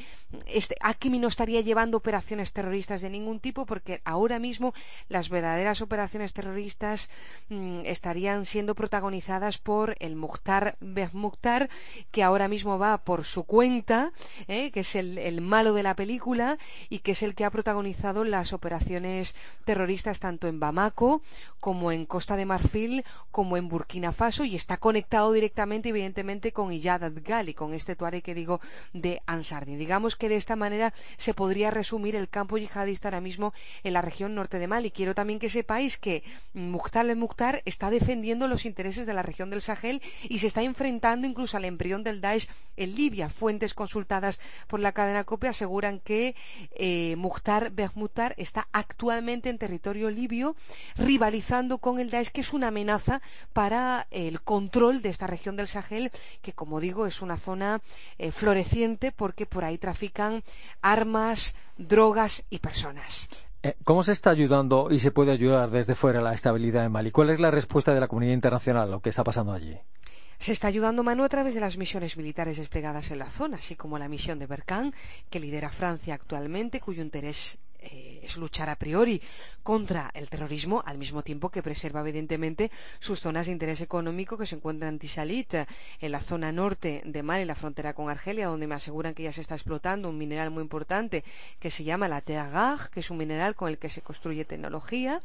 este 0.47 0.75
ACMI 0.81 1.19
no 1.19 1.27
estaría 1.27 1.61
llevando 1.61 1.97
operaciones 1.97 2.51
terroristas 2.51 2.78
de 2.87 3.09
ningún 3.09 3.39
tipo, 3.39 3.65
porque 3.65 4.01
ahora 4.05 4.39
mismo 4.39 4.73
las 5.09 5.29
verdaderas 5.29 5.81
operaciones 5.81 6.33
terroristas 6.33 7.09
mm, 7.49 7.81
estarían 7.85 8.45
siendo 8.45 8.73
protagonizadas 8.73 9.57
por 9.57 9.95
el 9.99 10.15
Mukhtar 10.15 10.77
Mukhtar, 11.13 11.69
que 12.11 12.23
ahora 12.23 12.47
mismo 12.47 12.79
va 12.79 12.97
por 12.99 13.25
su 13.25 13.43
cuenta, 13.43 14.11
¿eh? 14.47 14.71
que 14.71 14.79
es 14.79 14.95
el, 14.95 15.41
malo 15.41 15.73
de 15.73 15.83
la 15.83 15.95
película 15.95 16.57
y 16.89 16.99
que 16.99 17.11
es 17.11 17.23
el 17.23 17.35
que 17.35 17.45
ha 17.45 17.51
protagonizado 17.51 18.23
las 18.23 18.53
operaciones 18.53 19.35
terroristas 19.65 20.19
tanto 20.19 20.47
en 20.47 20.59
Bamako 20.59 21.21
como 21.59 21.91
en 21.91 22.05
Costa 22.05 22.35
de 22.37 22.45
Marfil 22.45 23.03
como 23.31 23.57
en 23.57 23.67
Burkina 23.67 24.11
Faso 24.11 24.45
y 24.45 24.55
está 24.55 24.77
conectado 24.77 25.31
directamente, 25.31 25.89
evidentemente, 25.89 26.51
con 26.51 26.71
Iyad 26.71 27.11
Gali, 27.23 27.53
con 27.53 27.73
este 27.73 27.95
tuareg 27.95 28.23
que 28.23 28.33
digo 28.33 28.61
de 28.93 29.21
Ansardi. 29.25 29.75
Digamos 29.75 30.15
que 30.15 30.29
de 30.29 30.37
esta 30.37 30.55
manera 30.55 30.93
se 31.17 31.33
podría 31.33 31.71
resumir 31.71 32.15
el 32.15 32.29
campo 32.29 32.57
yihadista 32.69 33.07
ahora 33.07 33.21
mismo 33.21 33.53
en 33.83 33.93
la 33.93 34.01
región 34.01 34.35
norte 34.35 34.59
de 34.59 34.67
Mali. 34.67 34.91
Quiero 34.91 35.15
también 35.15 35.39
que 35.39 35.49
sepáis 35.49 35.97
que 35.97 36.23
Mukhtar 36.53 37.05
el-Mukhtar 37.09 37.61
está 37.65 37.89
defendiendo 37.89 38.47
los 38.47 38.65
intereses 38.65 39.05
de 39.05 39.13
la 39.13 39.23
región 39.23 39.49
del 39.49 39.61
Sahel 39.61 40.01
y 40.23 40.39
se 40.39 40.47
está 40.47 40.61
enfrentando 40.61 41.27
incluso 41.27 41.57
al 41.57 41.65
embrión 41.65 42.03
del 42.03 42.21
Daesh 42.21 42.47
en 42.77 42.95
Libia. 42.95 43.29
Fuentes 43.29 43.73
consultadas 43.73 44.39
por 44.67 44.79
la 44.79 44.91
cadena 44.91 45.23
COPE 45.23 45.47
aseguran 45.47 45.99
que 45.99 46.35
eh, 46.71 47.15
Mukhtar 47.17 47.71
Behmutar 47.71 48.35
está 48.37 48.67
actualmente 48.71 49.49
en 49.49 49.57
territorio 49.57 50.09
libio 50.09 50.55
rivalizando 50.95 51.79
con 51.79 51.99
el 51.99 52.09
Daesh, 52.09 52.29
que 52.29 52.41
es 52.41 52.53
una 52.53 52.67
amenaza 52.67 53.21
para 53.53 54.07
el 54.11 54.41
control 54.41 55.01
de 55.01 55.09
esta 55.09 55.27
región 55.27 55.55
del 55.55 55.67
Sahel, 55.67 56.11
que 56.41 56.53
como 56.53 56.79
digo 56.79 57.05
es 57.05 57.21
una 57.21 57.37
zona 57.37 57.81
eh, 58.17 58.31
floreciente 58.31 59.11
porque 59.11 59.45
por 59.45 59.63
ahí 59.63 59.77
trafican 59.77 60.43
armas, 60.81 61.55
drogas 61.79 62.43
y 62.49 62.59
personas. 62.59 63.27
Eh, 63.63 63.75
¿Cómo 63.83 64.03
se 64.03 64.11
está 64.11 64.29
ayudando 64.29 64.89
y 64.91 64.99
se 64.99 65.11
puede 65.11 65.31
ayudar 65.31 65.71
desde 65.71 65.95
fuera 65.95 66.19
a 66.19 66.21
la 66.21 66.33
estabilidad 66.33 66.85
en 66.85 66.91
Mali? 66.91 67.11
¿Cuál 67.11 67.29
es 67.29 67.39
la 67.39 67.51
respuesta 67.51 67.93
de 67.93 67.99
la 67.99 68.07
comunidad 68.07 68.33
internacional 68.33 68.83
a 68.83 68.91
lo 68.91 69.01
que 69.01 69.09
está 69.09 69.23
pasando 69.23 69.53
allí? 69.53 69.77
Se 70.37 70.53
está 70.53 70.67
ayudando 70.67 71.03
Manu 71.03 71.25
a 71.25 71.29
través 71.29 71.53
de 71.55 71.59
las 71.59 71.77
misiones 71.77 72.15
militares 72.15 72.57
desplegadas 72.57 73.11
en 73.11 73.19
la 73.19 73.29
zona, 73.29 73.57
así 73.57 73.75
como 73.75 73.99
la 73.99 74.07
misión 74.07 74.39
de 74.39 74.45
Berkán, 74.45 74.93
que 75.29 75.41
lidera 75.41 75.69
Francia 75.69 76.13
actualmente, 76.13 76.79
cuyo 76.79 77.01
interés 77.01 77.57
eh, 77.81 78.19
es 78.23 78.37
luchar 78.37 78.69
a 78.69 78.75
priori 78.75 79.21
contra 79.63 80.11
el 80.13 80.29
terrorismo 80.29 80.83
al 80.85 80.97
mismo 80.97 81.23
tiempo 81.23 81.49
que 81.49 81.63
preserva 81.63 82.01
evidentemente 82.01 82.71
sus 82.99 83.19
zonas 83.19 83.45
de 83.45 83.51
interés 83.51 83.81
económico 83.81 84.37
que 84.37 84.45
se 84.45 84.55
encuentran 84.55 84.93
en 84.93 84.99
Tisalit, 84.99 85.53
en 85.53 86.11
la 86.11 86.19
zona 86.19 86.51
norte 86.51 87.01
de 87.05 87.23
Mali, 87.23 87.45
la 87.45 87.55
frontera 87.55 87.93
con 87.93 88.09
Argelia, 88.09 88.47
donde 88.47 88.67
me 88.67 88.75
aseguran 88.75 89.13
que 89.13 89.23
ya 89.23 89.31
se 89.31 89.41
está 89.41 89.55
explotando 89.55 90.09
un 90.09 90.17
mineral 90.17 90.49
muy 90.51 90.63
importante 90.63 91.23
que 91.59 91.69
se 91.69 91.83
llama 91.83 92.07
la 92.07 92.21
teagag, 92.21 92.89
que 92.89 92.99
es 92.99 93.09
un 93.09 93.17
mineral 93.17 93.55
con 93.55 93.69
el 93.69 93.77
que 93.77 93.89
se 93.89 94.01
construye 94.01 94.45
tecnología. 94.45 95.21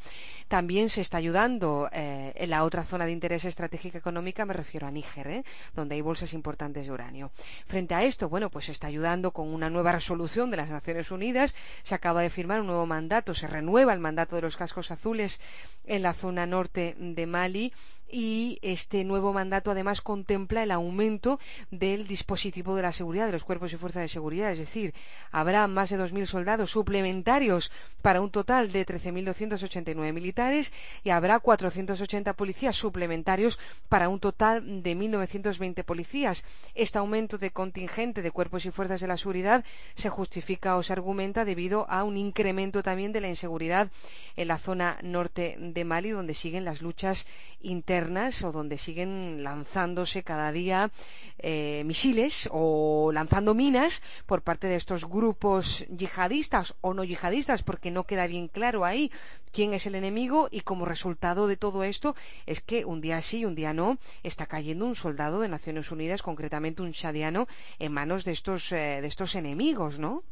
También 0.48 0.90
se 0.90 1.00
está 1.00 1.18
ayudando 1.18 1.88
eh, 1.92 2.32
en 2.34 2.50
la 2.50 2.64
otra 2.64 2.84
zona 2.84 3.06
de 3.06 3.12
interés 3.12 3.44
estratégica 3.44 3.98
económica, 3.98 4.44
me 4.44 4.54
refiero 4.54 4.86
a 4.86 4.90
Níger, 4.90 5.26
eh, 5.28 5.44
donde 5.74 5.94
hay 5.94 6.00
bolsas 6.00 6.32
importantes 6.32 6.86
de 6.86 6.92
uranio. 6.92 7.30
Frente 7.66 7.94
a 7.94 8.02
esto, 8.04 8.28
bueno, 8.28 8.50
pues 8.50 8.66
se 8.66 8.72
está 8.72 8.86
ayudando 8.86 9.30
con 9.32 9.48
una 9.48 9.70
nueva 9.70 9.92
resolución 9.92 10.50
de 10.50 10.56
las 10.56 10.68
Naciones 10.68 11.10
Unidas. 11.10 11.54
Se 11.82 11.94
acaba 11.94 12.22
de 12.22 12.30
un 12.60 12.66
nuevo 12.66 12.86
mandato, 12.86 13.34
se 13.34 13.46
renueva 13.46 13.92
el 13.92 14.00
mandato 14.00 14.36
de 14.36 14.42
los 14.42 14.56
cascos 14.56 14.90
azules 14.90 15.40
en 15.84 16.02
la 16.02 16.12
zona 16.12 16.46
norte 16.46 16.94
de 16.98 17.26
Mali 17.26 17.72
y 18.16 18.60
este 18.62 19.02
nuevo 19.02 19.32
mandato 19.32 19.72
además 19.72 20.00
contempla 20.00 20.62
el 20.62 20.70
aumento 20.70 21.40
del 21.72 22.06
dispositivo 22.06 22.76
de 22.76 22.82
la 22.82 22.92
seguridad 22.92 23.26
de 23.26 23.32
los 23.32 23.42
cuerpos 23.42 23.72
y 23.72 23.76
fuerzas 23.76 24.02
de 24.02 24.08
seguridad, 24.08 24.52
es 24.52 24.58
decir, 24.58 24.94
habrá 25.32 25.66
más 25.66 25.90
de 25.90 25.98
2.000 25.98 26.26
soldados 26.26 26.70
suplementarios 26.70 27.72
para 28.02 28.20
un 28.20 28.30
total 28.30 28.70
de 28.70 28.86
13.289 28.86 30.12
militares 30.12 30.72
y 31.02 31.10
habrá 31.10 31.40
480 31.40 32.34
policías 32.34 32.76
suplementarios 32.76 33.58
para 33.88 34.08
un 34.08 34.20
total 34.20 34.84
de 34.84 34.96
1.920 34.96 35.82
policías. 35.82 36.44
Este 36.76 36.98
aumento 36.98 37.36
de 37.36 37.50
contingente 37.50 38.22
de 38.22 38.30
cuerpos 38.30 38.64
y 38.64 38.70
fuerzas 38.70 39.00
de 39.00 39.08
la 39.08 39.16
seguridad 39.16 39.64
se 39.96 40.08
justifica 40.08 40.76
o 40.76 40.84
se 40.84 40.92
argumenta 40.92 41.44
debido 41.44 41.84
a 41.90 42.04
un 42.04 42.16
incremento 42.16 42.84
también 42.84 43.10
de 43.10 43.22
la 43.22 43.28
inseguridad 43.28 43.90
en 44.36 44.46
la 44.46 44.58
zona 44.58 44.98
norte 45.02 45.56
de 45.58 45.84
Mali, 45.84 46.10
donde 46.10 46.34
siguen 46.34 46.64
las 46.64 46.80
luchas 46.80 47.26
internas 47.60 48.03
o 48.04 48.52
donde 48.52 48.76
siguen 48.76 49.42
lanzándose 49.42 50.22
cada 50.22 50.52
día 50.52 50.90
eh, 51.38 51.82
misiles 51.86 52.48
o 52.52 53.10
lanzando 53.12 53.54
minas 53.54 54.02
por 54.26 54.42
parte 54.42 54.66
de 54.66 54.76
estos 54.76 55.08
grupos 55.08 55.86
yihadistas 55.88 56.74
o 56.82 56.92
no 56.92 57.02
yihadistas, 57.04 57.62
porque 57.62 57.90
no 57.90 58.04
queda 58.04 58.26
bien 58.26 58.48
claro 58.48 58.84
ahí 58.84 59.10
quién 59.52 59.72
es 59.72 59.86
el 59.86 59.94
enemigo 59.94 60.48
y 60.50 60.60
como 60.60 60.84
resultado 60.84 61.46
de 61.46 61.56
todo 61.56 61.82
esto 61.82 62.14
es 62.44 62.60
que 62.60 62.84
un 62.84 63.00
día 63.00 63.22
sí 63.22 63.38
y 63.38 63.44
un 63.46 63.54
día 63.54 63.72
no 63.72 63.96
está 64.22 64.44
cayendo 64.44 64.84
un 64.84 64.96
soldado 64.96 65.40
de 65.40 65.48
Naciones 65.48 65.90
Unidas, 65.90 66.20
concretamente 66.20 66.82
un 66.82 66.92
chadiano, 66.92 67.48
en 67.78 67.92
manos 67.92 68.26
de 68.26 68.32
estos, 68.32 68.70
eh, 68.72 69.00
de 69.00 69.06
estos 69.06 69.34
enemigos, 69.34 69.98
¿no? 69.98 70.24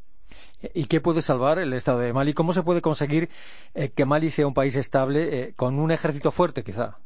¿Y 0.75 0.87
qué 0.87 1.00
puede 1.00 1.23
salvar 1.23 1.59
el 1.59 1.73
Estado 1.73 2.00
de 2.00 2.12
Mali? 2.12 2.35
¿Cómo 2.35 2.52
se 2.52 2.62
puede 2.62 2.83
conseguir 2.83 3.31
eh, 3.75 3.91
que 3.91 4.05
Mali 4.05 4.31
sea 4.31 4.47
un 4.47 4.55
país 4.55 4.76
estable 4.76 5.55
con 5.57 5.79
un 5.79 5.90
ejército 5.90 6.31
fuerte, 6.31 6.62
quizá? 6.62 6.99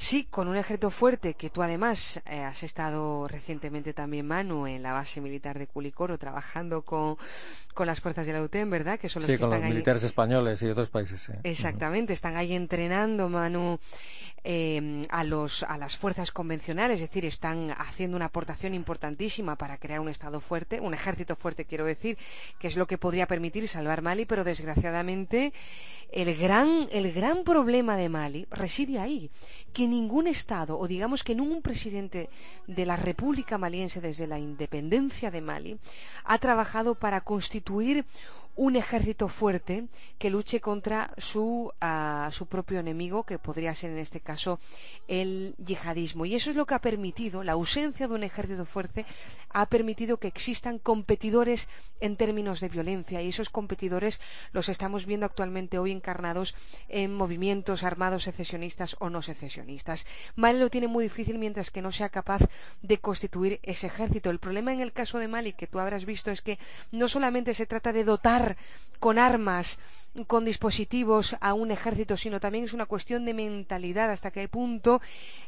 Sí, 0.00 0.28
con 0.30 0.46
un 0.46 0.56
ejército 0.56 0.92
fuerte 0.92 1.34
que 1.34 1.50
tú 1.50 1.60
además 1.60 2.20
eh, 2.24 2.38
has 2.38 2.62
estado 2.62 3.26
recientemente 3.26 3.92
también, 3.92 4.28
Manu, 4.28 4.68
en 4.68 4.80
la 4.80 4.92
base 4.92 5.20
militar 5.20 5.58
de 5.58 5.66
Culicoro, 5.66 6.18
trabajando 6.18 6.82
con, 6.82 7.16
las 7.84 8.00
fuerzas 8.00 8.24
de 8.24 8.32
la 8.32 8.40
UTEM, 8.40 8.70
¿verdad? 8.70 9.00
Que 9.00 9.08
son 9.08 9.22
los 9.22 9.30
sí, 9.30 9.36
con 9.36 9.50
los 9.50 9.60
militares 9.60 10.04
españoles 10.04 10.62
y 10.62 10.66
otros 10.66 10.88
países. 10.88 11.32
Exactamente, 11.42 12.12
están 12.12 12.36
ahí 12.36 12.54
entrenando, 12.54 13.28
Manu, 13.28 13.80
eh, 14.44 15.04
a, 15.10 15.24
los, 15.24 15.64
a 15.64 15.76
las 15.76 15.96
fuerzas 15.96 16.30
convencionales, 16.30 17.00
es 17.00 17.08
decir, 17.08 17.24
están 17.24 17.72
haciendo 17.76 18.16
una 18.16 18.26
aportación 18.26 18.74
importantísima 18.74 19.56
para 19.56 19.78
crear 19.78 19.98
un 19.98 20.08
Estado 20.08 20.40
fuerte, 20.40 20.80
un 20.80 20.94
ejército 20.94 21.34
fuerte, 21.34 21.64
quiero 21.64 21.84
decir, 21.84 22.16
que 22.60 22.68
es 22.68 22.76
lo 22.76 22.86
que 22.86 22.98
podría 22.98 23.26
permitir 23.26 23.66
salvar 23.66 24.00
Mali, 24.00 24.26
pero 24.26 24.44
desgraciadamente 24.44 25.52
el 26.12 26.36
gran, 26.36 26.88
el 26.92 27.12
gran 27.12 27.44
problema 27.44 27.96
de 27.96 28.08
Mali 28.08 28.46
reside 28.50 28.98
ahí, 28.98 29.30
que 29.72 29.87
ningún 29.90 30.26
Estado, 30.26 30.78
o 30.78 30.86
digamos 30.86 31.24
que 31.24 31.34
ningún 31.34 31.62
presidente 31.62 32.28
de 32.66 32.84
la 32.86 32.96
República 32.96 33.58
Maliense 33.58 34.00
desde 34.00 34.26
la 34.26 34.38
independencia 34.38 35.30
de 35.30 35.40
Mali, 35.40 35.78
ha 36.24 36.38
trabajado 36.38 36.94
para 36.94 37.22
constituir 37.22 38.04
un 38.58 38.74
ejército 38.74 39.28
fuerte 39.28 39.86
que 40.18 40.30
luche 40.30 40.60
contra 40.60 41.14
su, 41.16 41.72
ah, 41.80 42.28
su, 42.32 42.46
propio 42.46 42.80
enemigo, 42.80 43.22
que 43.22 43.38
podría 43.38 43.72
ser 43.72 43.90
en 43.92 43.98
este 43.98 44.18
caso 44.18 44.58
el 45.06 45.54
yihadismo. 45.64 46.26
Y 46.26 46.34
eso 46.34 46.50
es 46.50 46.56
lo 46.56 46.66
que 46.66 46.74
ha 46.74 46.80
permitido, 46.80 47.44
la 47.44 47.52
ausencia 47.52 48.08
de 48.08 48.14
un 48.14 48.24
ejército 48.24 48.66
fuerte, 48.66 49.06
ha 49.50 49.66
permitido 49.66 50.16
que 50.16 50.26
existan 50.26 50.80
competidores 50.80 51.68
en 52.00 52.16
términos 52.16 52.58
de 52.58 52.68
violencia. 52.68 53.22
Y 53.22 53.28
esos 53.28 53.48
competidores 53.48 54.20
los 54.52 54.68
estamos 54.68 55.06
viendo 55.06 55.26
actualmente 55.26 55.78
hoy 55.78 55.92
encarnados 55.92 56.56
en 56.88 57.14
movimientos 57.14 57.84
armados 57.84 58.24
secesionistas 58.24 58.96
o 58.98 59.08
no 59.08 59.22
secesionistas. 59.22 60.04
Mali 60.34 60.58
lo 60.58 60.68
tiene 60.68 60.88
muy 60.88 61.04
difícil 61.04 61.38
mientras 61.38 61.70
que 61.70 61.80
no 61.80 61.92
sea 61.92 62.08
capaz 62.08 62.40
de 62.82 62.98
constituir 62.98 63.60
ese 63.62 63.86
ejército. 63.86 64.30
El 64.30 64.40
problema 64.40 64.72
en 64.72 64.80
el 64.80 64.92
caso 64.92 65.20
de 65.20 65.28
Mali, 65.28 65.52
que 65.52 65.68
tú 65.68 65.78
habrás 65.78 66.04
visto, 66.04 66.32
es 66.32 66.42
que 66.42 66.58
no 66.90 67.06
solamente 67.06 67.54
se 67.54 67.66
trata 67.66 67.92
de 67.92 68.02
dotar 68.02 68.47
con 68.98 69.18
armas, 69.18 69.78
con 70.26 70.44
dispositivos 70.44 71.36
a 71.40 71.54
un 71.54 71.70
ejército, 71.70 72.16
sino 72.16 72.40
también 72.40 72.64
es 72.64 72.72
una 72.72 72.86
cuestión 72.86 73.24
de 73.24 73.34
mentalidad, 73.34 74.10
hasta 74.10 74.30
qué 74.30 74.48
punto 74.48 75.00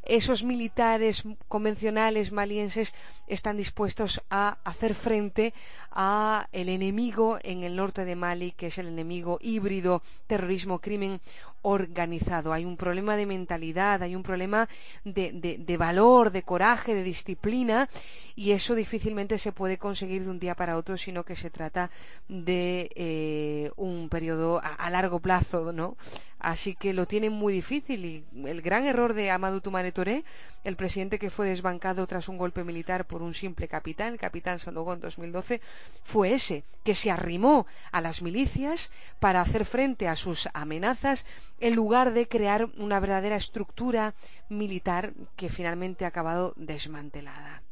esos 0.04 0.44
militares 0.44 1.24
convencionales 1.48 2.30
malienses 2.30 2.94
están 3.26 3.56
dispuestos 3.56 4.22
a 4.30 4.58
hacer 4.64 4.94
frente 4.94 5.54
a 5.90 6.48
el 6.52 6.68
enemigo 6.68 7.38
en 7.42 7.64
el 7.64 7.74
norte 7.74 8.04
de 8.04 8.16
Mali, 8.16 8.52
que 8.52 8.68
es 8.68 8.78
el 8.78 8.88
enemigo 8.88 9.38
híbrido, 9.40 10.02
terrorismo, 10.26 10.78
crimen 10.78 11.20
organizado. 11.62 12.52
Hay 12.52 12.64
un 12.64 12.76
problema 12.76 13.16
de 13.16 13.26
mentalidad, 13.26 14.02
hay 14.02 14.14
un 14.14 14.22
problema 14.22 14.68
de, 15.04 15.76
valor, 15.78 16.30
de 16.30 16.42
coraje, 16.42 16.94
de 16.94 17.02
disciplina 17.02 17.88
y 18.34 18.52
eso 18.52 18.74
difícilmente 18.74 19.38
se 19.38 19.52
puede 19.52 19.78
conseguir 19.78 20.24
de 20.24 20.30
un 20.30 20.38
día 20.38 20.54
para 20.54 20.76
otro, 20.76 20.96
sino 20.96 21.24
que 21.24 21.36
se 21.36 21.50
trata 21.50 21.90
de 22.28 22.90
eh, 22.94 23.70
un 23.76 24.08
periodo 24.08 24.60
a, 24.62 24.90
largo 24.90 25.20
plazo, 25.20 25.72
¿no? 25.72 25.96
Así 26.40 26.74
que 26.74 26.94
lo 26.94 27.06
tienen 27.06 27.32
muy 27.32 27.52
difícil 27.52 28.04
y 28.04 28.24
el 28.48 28.62
gran 28.62 28.86
error 28.86 29.12
de 29.12 29.30
Amadou 29.30 29.60
Toumane 29.60 29.92
Touré, 29.92 30.24
el 30.64 30.76
presidente 30.76 31.18
que 31.18 31.28
fue 31.28 31.46
desbancado 31.48 32.06
tras 32.06 32.28
un 32.28 32.38
golpe 32.38 32.64
militar 32.64 33.06
por 33.06 33.20
un 33.20 33.34
simple 33.34 33.68
capitán, 33.68 34.16
capitán 34.16 34.58
Sonogón 34.58 34.96
en 34.96 35.00
2012, 35.02 35.60
fue 36.02 36.32
ese, 36.32 36.64
que 36.82 36.94
se 36.94 37.10
arrimó 37.10 37.66
a 37.92 38.00
las 38.00 38.22
milicias 38.22 38.90
para 39.18 39.42
hacer 39.42 39.66
frente 39.66 40.08
a 40.08 40.16
sus 40.16 40.48
amenazas 40.54 41.26
en 41.60 41.74
lugar 41.74 42.14
de 42.14 42.26
crear 42.26 42.70
una 42.78 43.00
verdadera 43.00 43.36
estructura 43.36 44.14
militar 44.48 45.12
que 45.36 45.50
finalmente 45.50 46.06
ha 46.06 46.08
acabado 46.08 46.54
desmantelada. 46.56 47.62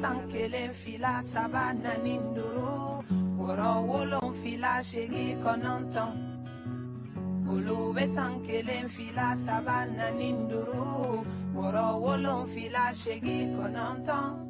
Sankelen 0.00 0.74
fila 0.74 1.22
saba 1.22 1.72
naani 1.72 2.18
duuru 2.34 3.02
wɔɔrɔ 3.38 3.70
wolonfila 3.88 4.82
segi 4.82 5.36
kɔnɔntɔn 5.42 6.12
olu 7.48 7.94
bɛ 7.94 8.04
san 8.14 8.42
kelen 8.46 8.88
fila 8.88 9.36
saba 9.36 9.86
naani 9.86 10.30
duuru 10.48 11.24
wɔɔrɔ 11.54 11.86
wolonfila 12.04 12.92
segi 12.92 13.38
kɔnɔntɔn. 13.56 14.48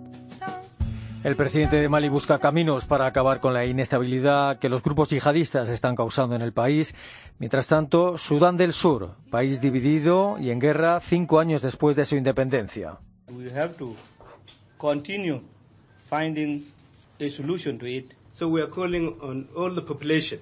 El 1.25 1.35
presidente 1.35 1.77
de 1.77 1.89
Mali 1.89 2.09
busca 2.09 2.39
caminos 2.39 2.85
para 2.85 3.07
acabar 3.07 3.41
con 3.41 3.53
la 3.53 3.65
inestabilidad 3.65 4.59
que 4.61 4.69
los 4.69 4.83
grupos 4.83 5.11
yihadistas 5.11 5.69
están 5.69 5.97
causando 5.97 6.37
en 6.37 6.43
el 6.43 6.53
país. 6.53 6.95
Mientras 7.41 7.67
tanto, 7.67 8.17
Sudán 8.17 8.57
del 8.57 8.73
Sur, 8.73 9.17
país 9.29 9.61
dividido 9.61 10.39
y 10.39 10.51
en 10.51 10.61
guerra 10.61 11.01
cinco 11.01 11.41
años 11.41 11.61
después 11.61 11.97
de 11.97 12.07
su 12.07 12.17
independencia. 12.17 12.99
Continue 14.79 15.41
finding 16.07 16.67
a 17.21 17.29
solution 17.29 17.79
to 17.79 17.87
it. 17.87 18.15
So 18.33 18.49
we 18.49 18.61
are 18.63 18.69
calling 18.69 19.21
on 19.21 19.49
all 19.57 19.71
the 19.71 19.83
population, 19.83 20.41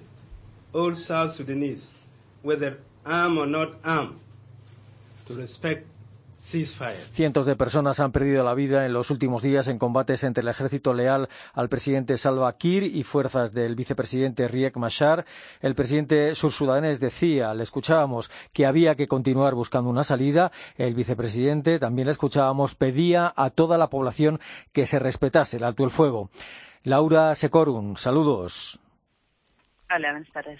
all 0.73 0.93
South 0.93 1.31
Sudanese, 1.31 1.91
whether 2.43 2.77
armed 3.05 3.37
or 3.39 3.47
not 3.47 3.75
armed, 3.83 4.19
to 5.25 5.33
respect 5.33 5.87
Cientos 7.13 7.47
de 7.47 7.55
personas 7.55 7.99
han 7.99 8.11
perdido 8.11 8.43
la 8.43 8.53
vida 8.53 8.85
en 8.85 8.93
los 8.93 9.09
últimos 9.09 9.41
días 9.41 9.67
en 9.67 9.79
combates 9.79 10.23
entre 10.23 10.43
el 10.43 10.47
ejército 10.47 10.93
leal 10.93 11.29
al 11.53 11.67
presidente 11.67 12.15
Salva 12.15 12.55
Kiir 12.57 12.83
y 12.83 13.03
fuerzas 13.03 13.53
del 13.53 13.75
vicepresidente 13.75 14.47
Riek 14.47 14.77
Machar. 14.77 15.25
El 15.61 15.73
presidente 15.73 16.35
sursudanés 16.35 16.99
decía, 16.99 17.53
le 17.55 17.63
escuchábamos, 17.63 18.29
que 18.53 18.67
había 18.67 18.95
que 18.95 19.07
continuar 19.07 19.55
buscando 19.55 19.89
una 19.89 20.03
salida. 20.03 20.51
El 20.77 20.93
vicepresidente, 20.93 21.79
también 21.79 22.05
le 22.05 22.11
escuchábamos, 22.11 22.75
pedía 22.75 23.33
a 23.35 23.49
toda 23.49 23.79
la 23.79 23.89
población 23.89 24.39
que 24.73 24.85
se 24.85 24.99
respetase 24.99 25.57
el 25.57 25.63
alto 25.63 25.83
el 25.83 25.91
fuego. 25.91 26.29
Laura 26.83 27.33
Secorum, 27.33 27.95
saludos. 27.95 28.79
Hola, 29.89 30.11
buenas 30.11 30.31
tardes. 30.31 30.59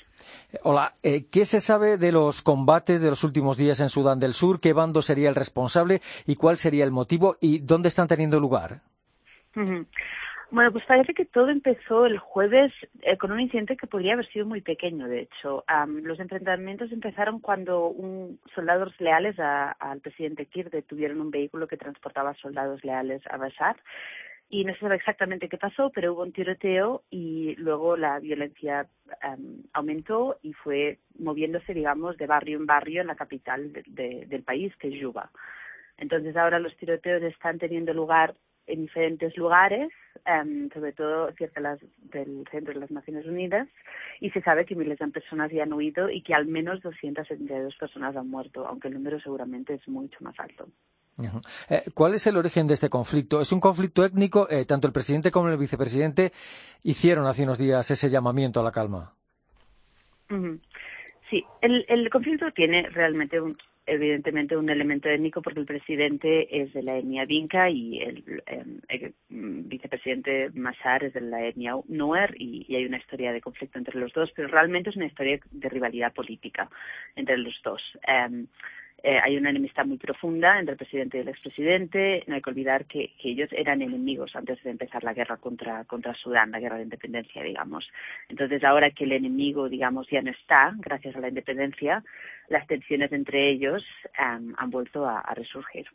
Hola, 0.63 0.93
eh, 1.03 1.25
¿qué 1.29 1.45
se 1.45 1.59
sabe 1.59 1.97
de 1.97 2.13
los 2.13 2.41
combates 2.41 3.01
de 3.01 3.09
los 3.09 3.23
últimos 3.25 3.57
días 3.57 3.81
en 3.81 3.89
Sudán 3.89 4.19
del 4.19 4.33
Sur? 4.33 4.61
¿Qué 4.61 4.71
bando 4.71 5.01
sería 5.01 5.27
el 5.27 5.35
responsable 5.35 6.01
y 6.25 6.35
cuál 6.35 6.55
sería 6.57 6.85
el 6.85 6.91
motivo 6.91 7.35
y 7.41 7.59
dónde 7.59 7.89
están 7.89 8.07
teniendo 8.07 8.39
lugar? 8.39 8.81
Bueno, 10.49 10.71
pues 10.71 10.85
parece 10.85 11.13
que 11.13 11.25
todo 11.25 11.49
empezó 11.49 12.05
el 12.05 12.19
jueves 12.19 12.71
eh, 13.01 13.17
con 13.17 13.33
un 13.33 13.41
incidente 13.41 13.75
que 13.75 13.85
podría 13.85 14.13
haber 14.13 14.27
sido 14.29 14.45
muy 14.45 14.61
pequeño, 14.61 15.09
de 15.09 15.21
hecho. 15.21 15.65
los 15.87 16.19
enfrentamientos 16.21 16.89
empezaron 16.93 17.41
cuando 17.41 17.87
un, 17.87 18.39
soldados 18.55 18.93
leales 18.99 19.37
al 19.39 19.99
presidente 19.99 20.45
Kir 20.45 20.69
detuvieron 20.69 21.19
un 21.19 21.31
vehículo 21.31 21.67
que 21.67 21.75
transportaba 21.75 22.33
soldados 22.35 22.81
leales 22.85 23.21
a 23.29 23.35
Bashar 23.35 23.75
y 24.49 24.63
no 24.63 24.73
se 24.73 24.79
sabe 24.79 24.95
exactamente 24.95 25.49
qué 25.49 25.57
pasó, 25.57 25.91
pero 25.93 26.13
hubo 26.13 26.23
un 26.23 26.31
tiroteo 26.31 27.03
y 27.09 27.55
luego 27.57 27.97
la 27.97 28.19
violencia 28.19 28.87
um, 29.27 29.63
aumentó 29.73 30.39
y 30.41 30.53
fue 30.53 30.99
moviéndose, 31.19 31.73
digamos, 31.73 32.17
de 32.17 32.27
barrio 32.27 32.57
en 32.57 32.65
barrio 32.65 33.01
en 33.01 33.07
la 33.07 33.15
capital 33.15 33.73
de, 33.73 34.25
del 34.25 34.43
país, 34.43 34.73
que 34.77 34.87
es 34.87 34.93
Yuba. 34.93 35.31
Entonces 35.97 36.35
ahora 36.37 36.59
los 36.59 36.75
tiroteos 36.77 37.23
están 37.23 37.59
teniendo 37.59 37.93
lugar 37.93 38.35
en 38.67 38.81
diferentes 38.81 39.35
lugares, 39.35 39.91
um, 40.25 40.69
sobre 40.69 40.93
todo 40.93 41.31
cerca 41.33 41.59
las, 41.59 41.79
del 41.97 42.45
centro 42.49 42.73
de 42.73 42.79
las 42.79 42.91
Naciones 42.91 43.25
Unidas, 43.25 43.67
y 44.21 44.29
se 44.29 44.41
sabe 44.41 44.65
que 44.65 44.75
miles 44.75 44.99
de 44.99 45.07
personas 45.07 45.51
ya 45.51 45.63
han 45.63 45.73
huido 45.73 46.09
y 46.09 46.21
que 46.21 46.33
al 46.33 46.45
menos 46.45 46.81
272 46.81 47.75
personas 47.75 48.15
han 48.15 48.29
muerto, 48.29 48.65
aunque 48.65 48.87
el 48.87 48.93
número 48.93 49.19
seguramente 49.19 49.73
es 49.73 49.87
mucho 49.87 50.17
más 50.21 50.39
alto. 50.39 50.69
Eh, 51.69 51.83
¿Cuál 51.93 52.13
es 52.13 52.27
el 52.27 52.37
origen 52.37 52.67
de 52.67 52.75
este 52.75 52.89
conflicto? 52.89 53.41
¿Es 53.41 53.51
un 53.51 53.59
conflicto 53.59 54.05
étnico? 54.05 54.47
Eh, 54.49 54.65
tanto 54.65 54.87
el 54.87 54.93
presidente 54.93 55.31
como 55.31 55.49
el 55.49 55.57
vicepresidente 55.57 56.31
hicieron 56.83 57.25
hace 57.25 57.43
unos 57.43 57.57
días 57.57 57.89
ese 57.89 58.09
llamamiento 58.09 58.59
a 58.59 58.63
la 58.63 58.71
calma. 58.71 59.13
Sí, 61.29 61.43
el, 61.61 62.09
conflicto 62.09 62.51
tiene 62.51 62.89
realmente 62.89 63.39
evidentemente 63.85 64.57
un 64.57 64.69
elemento 64.69 65.09
étnico 65.09 65.41
porque 65.41 65.61
el 65.61 65.65
presidente 65.65 66.61
es 66.61 66.73
de 66.73 66.83
la 66.83 66.97
etnia 66.97 67.25
Dinka 67.25 67.69
y 67.69 67.99
el, 67.99 68.43
em, 68.45 68.81
mm, 69.29 69.69
vicepresidente 69.69 70.49
Mashar 70.53 71.05
es 71.05 71.13
de 71.13 71.21
la 71.21 71.45
etnia 71.45 71.75
Nuer 71.87 72.35
y, 72.37 72.75
hay 72.75 72.85
una 72.85 72.97
historia 72.97 73.31
de 73.31 73.41
conflicto 73.41 73.77
entre 73.77 73.97
los 73.97 74.11
dos, 74.13 74.31
pero 74.35 74.49
realmente 74.49 74.89
es 74.89 74.97
una 74.97 75.05
historia 75.05 75.39
de 75.49 75.69
rivalidad 75.69 76.13
política 76.13 76.69
entre 77.15 77.37
los 77.37 77.55
dos. 77.63 77.81
Em, 78.05 78.47
eh, 79.03 79.19
hay 79.23 79.37
una 79.37 79.51
enemistad 79.51 79.85
muy 79.85 79.97
profunda 79.97 80.59
entre 80.59 80.73
el 80.73 80.77
presidente 80.77 81.17
y 81.17 81.21
el 81.21 81.29
expresidente. 81.29 82.23
No 82.27 82.35
hay 82.35 82.41
que 82.41 82.49
olvidar 82.49 82.85
que, 82.85 83.13
ellos 83.23 83.49
eran 83.51 83.81
enemigos 83.81 84.35
antes 84.35 84.61
de 84.63 84.71
empezar 84.71 85.03
la 85.03 85.13
guerra 85.13 85.37
contra, 85.37 85.83
contra 85.85 86.15
Sudán, 86.15 86.51
la 86.51 86.59
guerra 86.59 86.77
de 86.77 86.83
independencia, 86.83 87.43
digamos. 87.43 87.87
Entonces, 88.29 88.63
ahora 88.63 88.91
que 88.91 89.03
el 89.03 89.11
enemigo, 89.11 89.69
digamos, 89.69 90.07
ya 90.09 90.21
no 90.21 90.31
está, 90.31 90.73
gracias 90.77 91.15
a 91.15 91.19
la 91.19 91.27
independencia, 91.27 92.03
las 92.47 92.65
tensiones 92.67 93.11
entre 93.11 93.51
ellos 93.51 93.83
han 94.17 94.55
vuelto 94.69 95.05
a, 95.05 95.21
resurgir. 95.35 95.85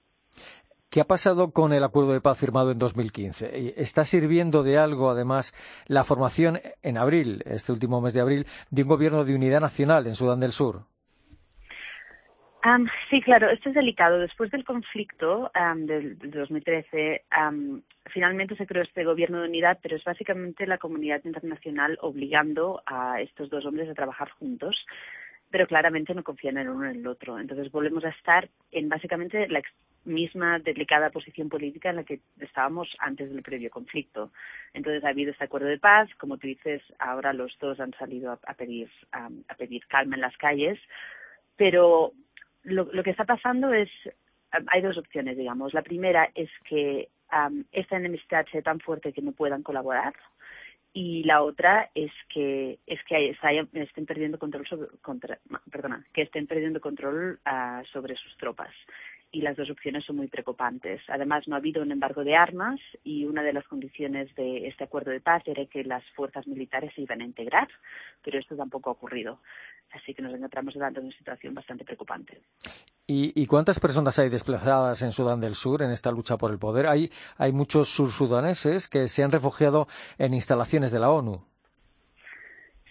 ¿Qué 0.91 1.01
ha 1.01 1.07
pasado 1.07 1.53
con 1.53 1.73
el 1.73 1.83
acuerdo 1.85 2.13
de 2.13 2.21
paz 2.21 2.39
firmado 2.39 2.71
en 2.71 2.79
2015? 2.79 3.81
¿Está 3.81 4.05
sirviendo 4.05 4.63
de 4.63 4.77
algo, 4.77 5.11
además, 5.11 5.55
la 5.87 6.05
formación 6.05 6.61
en 6.83 6.99
abril, 6.99 7.43
este 7.47 7.73
último 7.73 8.01
mes 8.01 8.13
de 8.13 8.21
abril, 8.21 8.47
de 8.71 8.83
un 8.83 8.89
gobierno 8.89 9.25
de 9.25 9.35
unidad 9.35 9.61
nacional 9.61 10.07
en 10.07 10.15
Sudán 10.15 10.41
del 10.41 10.53
Sur? 10.53 10.92
Sí, 13.11 13.21
claro, 13.23 13.51
esto 13.51 13.71
es 13.71 13.75
delicado. 13.75 14.19
Después 14.19 14.51
del 14.51 14.65
conflicto 14.65 15.51
del, 15.77 16.19
2013, 16.19 17.25
finalmente 18.07 18.57
se 18.57 18.67
creó 18.67 18.83
este 18.83 19.05
gobierno 19.05 19.41
de 19.41 19.49
unidad, 19.49 19.79
pero 19.83 19.97
es 19.97 20.05
básicamente 20.05 20.67
la 20.67 20.79
comunidad 20.79 21.25
internacional 21.25 21.99
obligando 22.03 22.83
a 22.87 23.21
estos 23.21 23.51
dos 23.51 23.67
hombres 23.67 23.89
a 23.89 23.95
trabajar 23.95 24.31
juntos, 24.31 24.77
pero 25.51 25.67
claramente 25.67 26.15
no 26.15 26.23
confían 26.23 26.59
en 26.59 26.69
uno 26.69 26.89
en 26.89 27.01
el 27.01 27.07
otro. 27.07 27.39
Entonces 27.39 27.71
volvemos 27.73 28.05
a 28.05 28.11
estar 28.11 28.49
en 28.71 28.89
básicamente 28.89 29.49
la 29.49 29.63
misma 30.05 30.59
delicada 30.61 31.11
posición 31.11 31.49
política 31.49 31.91
en 31.91 31.97
la 31.97 32.05
que 32.05 32.21
estábamos 32.41 32.89
antes 32.99 33.31
del 33.31 33.43
previo 33.43 33.71
conflicto. 33.71 34.31
Entonces 34.73 35.05
ha 35.05 35.09
habido 35.09 35.33
este 35.33 35.45
acuerdo 35.45 35.67
de 35.67 35.79
paz, 35.79 36.09
como 36.19 36.39
tú 36.39 36.47
dices, 36.47 36.83
ahora 36.99 37.33
los 37.33 37.57
dos 37.59 37.81
han 37.81 37.93
salido 37.95 38.33
a, 38.33 38.55
pedir 38.55 38.89
a 39.13 39.55
pedir 39.57 39.85
calma 39.87 40.15
en 40.15 40.23
las 40.23 40.37
calles, 40.37 40.79
pero 41.57 42.13
lo, 42.65 43.03
que 43.03 43.11
está 43.11 43.25
pasando 43.25 43.73
es, 43.73 43.91
hay 44.51 44.81
dos 44.83 44.99
opciones, 44.99 45.37
digamos. 45.37 45.75
La 45.75 45.83
primera 45.83 46.31
es 46.35 46.51
que 46.65 47.09
esta 47.73 47.97
enemistad 47.97 48.47
sea 48.53 48.63
tan 48.63 48.81
fuerte 48.81 49.13
que 49.13 49.23
no 49.23 49.33
puedan 49.33 49.63
colaborar 49.63 50.15
y 50.93 51.25
la 51.25 51.43
otra 51.43 51.91
es 51.95 52.13
que 52.29 52.79
es 52.87 53.03
que 53.05 53.35
estén 53.73 54.05
perdiendo 54.05 54.39
control 54.39 54.67
sobre, 54.67 54.89
contra, 55.01 55.39
perdona, 55.71 56.05
que 56.13 56.23
estén 56.23 56.47
perdiendo 56.47 56.81
control 56.81 57.41
ah, 57.47 57.83
sobre 57.91 58.15
sus 58.17 58.37
tropas 58.37 58.75
y 59.33 59.41
las 59.41 59.57
dos 59.57 59.71
opciones 59.71 60.05
son 60.05 60.17
muy 60.17 60.29
preocupantes. 60.29 61.01
Además, 61.09 61.49
no 61.49 61.55
ha 61.55 61.59
habido 61.59 61.83
un 61.83 61.91
embargo 61.91 62.23
de 62.23 62.37
armas 62.37 62.79
y 63.03 63.25
una 63.25 63.43
de 63.43 63.55
las 63.55 63.67
condiciones 63.67 64.33
de 64.37 64.69
este 64.69 64.85
acuerdo 64.85 65.11
de 65.11 65.21
paz 65.21 65.43
era 65.47 65.65
que 65.67 65.83
las 65.85 66.05
fuerzas 66.15 66.47
militares 66.47 66.93
se 66.95 67.01
iban 67.01 67.23
a 67.23 67.25
integrar, 67.25 67.69
pero 68.23 68.39
esto 68.39 68.55
tampoco 68.55 68.91
ha 68.91 68.93
ocurrido. 68.93 69.41
Así 69.91 70.15
que 70.15 70.23
nos 70.23 70.35
encontramos 70.35 70.75
delante 70.75 71.01
de 71.01 71.07
una 71.07 71.17
situación 71.17 71.55
bastante 71.55 71.85
preocupante. 71.85 72.43
¿Y, 73.07 73.47
cuántas 73.47 73.81
personas 73.81 74.19
hay 74.19 74.31
desplazadas 74.31 75.03
en 75.03 75.13
Sudán 75.13 75.41
del 75.41 75.55
Sur 75.55 75.83
en 75.83 75.91
esta 75.91 76.11
lucha 76.11 76.39
por 76.39 76.51
el 76.51 76.59
poder? 76.59 76.87
Hay, 76.87 77.11
hay 77.37 77.53
muchos 77.53 77.89
sursudaneses 77.89 78.89
que 78.89 79.09
se 79.09 79.23
han 79.23 79.33
refugiado 79.33 79.87
en 80.19 80.33
instalaciones 80.33 80.93
de 80.93 80.99
la 80.99 81.11
ONU. 81.11 81.52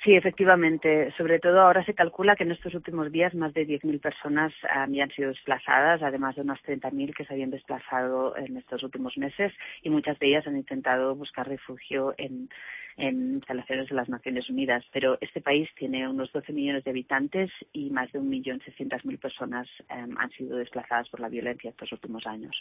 Sí, 0.04 0.16
efectivamente. 0.16 1.14
Sobre 1.16 1.38
todo 1.38 1.62
ahora 1.62 1.86
se 1.86 1.94
calcula 1.94 2.36
que 2.36 2.44
en 2.44 2.52
estos 2.52 2.74
últimos 2.74 3.12
días 3.12 3.36
más 3.36 3.54
de 3.54 3.68
10.000 3.68 4.02
personas 4.02 4.52
ya 4.90 5.04
han 5.04 5.12
sido 5.12 5.30
desplazadas, 5.30 6.02
además 6.02 6.36
de 6.36 6.42
unas 6.42 6.60
30.000 6.64 7.14
que 7.16 7.24
se 7.24 7.34
habían 7.34 7.52
desplazado 7.52 8.36
en 8.36 8.58
estos 8.58 8.82
últimos 8.82 9.16
meses 9.18 9.54
y 9.84 9.92
muchas 9.92 10.18
de 10.18 10.30
ellas 10.30 10.48
han 10.48 10.58
intentado 10.58 11.16
buscar 11.16 11.48
refugio 11.48 12.16
en, 12.18 12.50
instalaciones 12.98 13.90
de 13.90 13.96
las 13.96 14.10
Naciones 14.10 14.50
Unidas. 14.50 14.84
Pero 14.92 15.20
este 15.22 15.40
país 15.40 15.70
tiene 15.76 16.10
unos 16.10 16.32
12 16.32 16.52
millones 16.52 16.84
de 16.84 16.90
habitantes 16.90 17.52
y 17.72 17.92
más 17.92 18.12
de 18.12 18.20
1.600.000 18.20 19.20
personas 19.20 19.68
em, 19.88 20.18
han 20.18 20.32
sido 20.32 20.58
desplazadas 20.58 21.10
por 21.10 21.20
la 21.20 21.30
violencia 21.30 21.70
estos 21.70 21.92
últimos 21.92 22.26
años. 22.26 22.56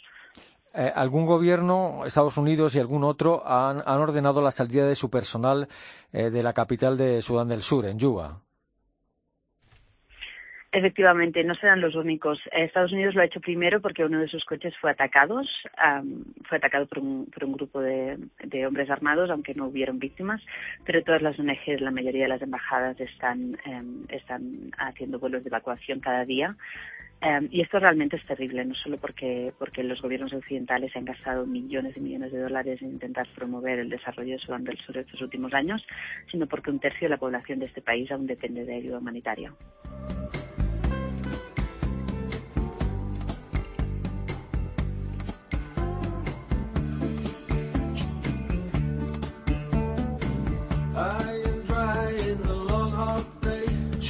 Eh, 0.73 0.89
algún 0.95 1.25
gobierno, 1.25 2.05
Estados 2.05 2.37
Unidos 2.37 2.75
y 2.75 2.79
algún 2.79 3.03
otro, 3.03 3.43
han, 3.45 3.81
ordenado 3.85 4.41
la 4.41 4.51
salida 4.51 4.87
de 4.87 4.95
su 4.95 5.09
personal 5.09 5.67
eh, 6.13 6.29
de 6.29 6.43
la 6.43 6.53
capital 6.53 6.97
de 6.97 7.21
Sudán 7.21 7.49
del 7.49 7.61
Sur, 7.61 7.85
en 7.85 7.99
Yuba. 7.99 8.39
Efectivamente, 10.73 11.43
no 11.43 11.53
serán 11.55 11.81
los 11.81 11.95
únicos. 11.95 12.39
Estados 12.53 12.93
Unidos 12.93 13.13
lo 13.13 13.21
ha 13.21 13.25
hecho 13.25 13.41
primero 13.41 13.81
porque 13.81 14.05
uno 14.05 14.21
de 14.21 14.29
sus 14.29 14.45
coches 14.45 14.73
fue 14.79 14.91
atacado, 14.91 15.41
fue 16.47 16.57
atacado 16.57 16.85
por 16.85 16.99
un, 16.99 17.27
grupo 17.29 17.81
de, 17.81 18.17
hombres 18.65 18.89
armados, 18.89 19.29
aunque 19.29 19.53
no 19.53 19.65
hubieron 19.65 19.99
víctimas, 19.99 20.41
pero 20.85 21.03
todas 21.03 21.21
las 21.21 21.37
ONGs, 21.37 21.81
la 21.81 21.91
mayoría 21.91 22.23
de 22.23 22.29
las 22.29 22.41
embajadas 22.41 22.95
em, 23.01 24.05
están 24.07 24.71
haciendo 24.77 25.19
vuelos 25.19 25.43
de 25.43 25.49
evacuación 25.49 25.99
cada 25.99 26.23
día 26.23 26.55
Em, 27.21 27.47
y 27.51 27.61
esto 27.61 27.77
realmente 27.77 28.15
es 28.15 28.25
terrible, 28.25 28.65
no 28.65 28.73
solo 28.73 28.97
porque, 28.97 29.53
porque 29.59 29.83
los 29.83 30.01
gobiernos 30.01 30.33
occidentales 30.33 30.95
han 30.95 31.05
gastado 31.05 31.45
millones 31.45 31.95
y 31.95 31.99
millones 31.99 32.31
de 32.31 32.39
dólares 32.39 32.81
en 32.81 32.89
intentar 32.89 33.27
promover 33.35 33.77
el 33.77 33.89
desarrollo 33.89 34.33
de 34.33 34.39
Sudán 34.39 34.63
del 34.63 34.79
Sur 34.79 34.97
estos 34.97 35.21
últimos 35.21 35.53
años, 35.53 35.85
sino 36.31 36.47
porque 36.47 36.71
un 36.71 36.79
tercio 36.79 37.05
de 37.05 37.09
la 37.09 37.17
población 37.17 37.59
de 37.59 37.67
este 37.67 37.81
país 37.81 38.11
aún 38.11 38.25
depende 38.25 38.65
de 38.65 38.75
ayuda 38.75 38.97
humanitaria. 38.97 39.53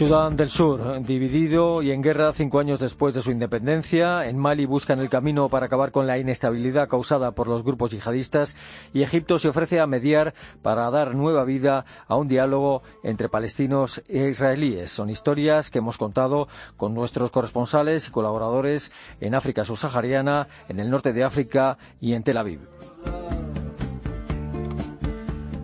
Sudán 0.01 0.35
del 0.35 0.49
Sur, 0.49 0.99
dividido 1.03 1.83
y 1.83 1.91
en 1.91 2.01
guerra 2.01 2.33
cinco 2.33 2.57
años 2.57 2.79
después 2.79 3.13
de 3.13 3.21
su 3.21 3.29
independencia. 3.29 4.27
En 4.27 4.39
Mali 4.39 4.65
buscan 4.65 4.97
el 4.97 5.09
camino 5.09 5.47
para 5.47 5.67
acabar 5.67 5.91
con 5.91 6.07
la 6.07 6.17
inestabilidad 6.17 6.89
causada 6.89 7.33
por 7.33 7.47
los 7.47 7.63
grupos 7.63 7.91
yihadistas 7.91 8.55
y 8.95 9.03
Egipto 9.03 9.37
se 9.37 9.49
ofrece 9.49 9.79
a 9.79 9.85
mediar 9.85 10.33
para 10.63 10.89
dar 10.89 11.13
nueva 11.13 11.43
vida 11.43 11.85
a 12.07 12.15
un 12.15 12.25
diálogo 12.25 12.81
entre 13.03 13.29
palestinos 13.29 14.01
e 14.07 14.27
israelíes. 14.29 14.89
Son 14.89 15.11
historias 15.11 15.69
que 15.69 15.77
hemos 15.77 15.99
contado 15.99 16.47
con 16.77 16.95
nuestros 16.95 17.29
corresponsales 17.29 18.07
y 18.07 18.11
colaboradores 18.11 18.91
en 19.19 19.35
África 19.35 19.65
subsahariana, 19.65 20.47
en 20.67 20.79
el 20.79 20.89
norte 20.89 21.13
de 21.13 21.23
África 21.23 21.77
y 21.99 22.13
en 22.13 22.23
Tel 22.23 22.37
Aviv. 22.37 22.61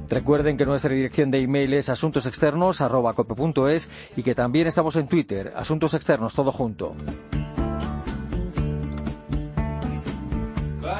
Recuerden 0.09 0.57
que 0.57 0.65
nuestra 0.65 0.93
dirección 0.93 1.31
de 1.31 1.41
email 1.41 1.73
es 1.73 1.89
asuntosexternos.cope.es 1.89 3.89
y 4.15 4.23
que 4.23 4.35
también 4.35 4.67
estamos 4.67 4.95
en 4.95 5.07
Twitter, 5.07 5.53
Asuntos 5.55 5.93
Externos, 5.93 6.33
todo 6.33 6.51
junto. 6.51 6.95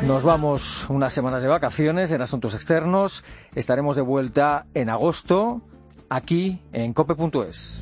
Nos 0.06 0.24
vamos 0.24 0.88
unas 0.90 1.14
semanas 1.14 1.42
de 1.42 1.48
vacaciones 1.48 2.12
en 2.12 2.22
Asuntos 2.22 2.54
Externos. 2.54 3.24
Estaremos 3.56 3.96
de 3.96 4.04
vuelta 4.04 4.68
en 4.74 4.90
agosto 4.90 5.62
aquí 6.10 6.62
en 6.72 6.94
cope.es. 6.94 7.82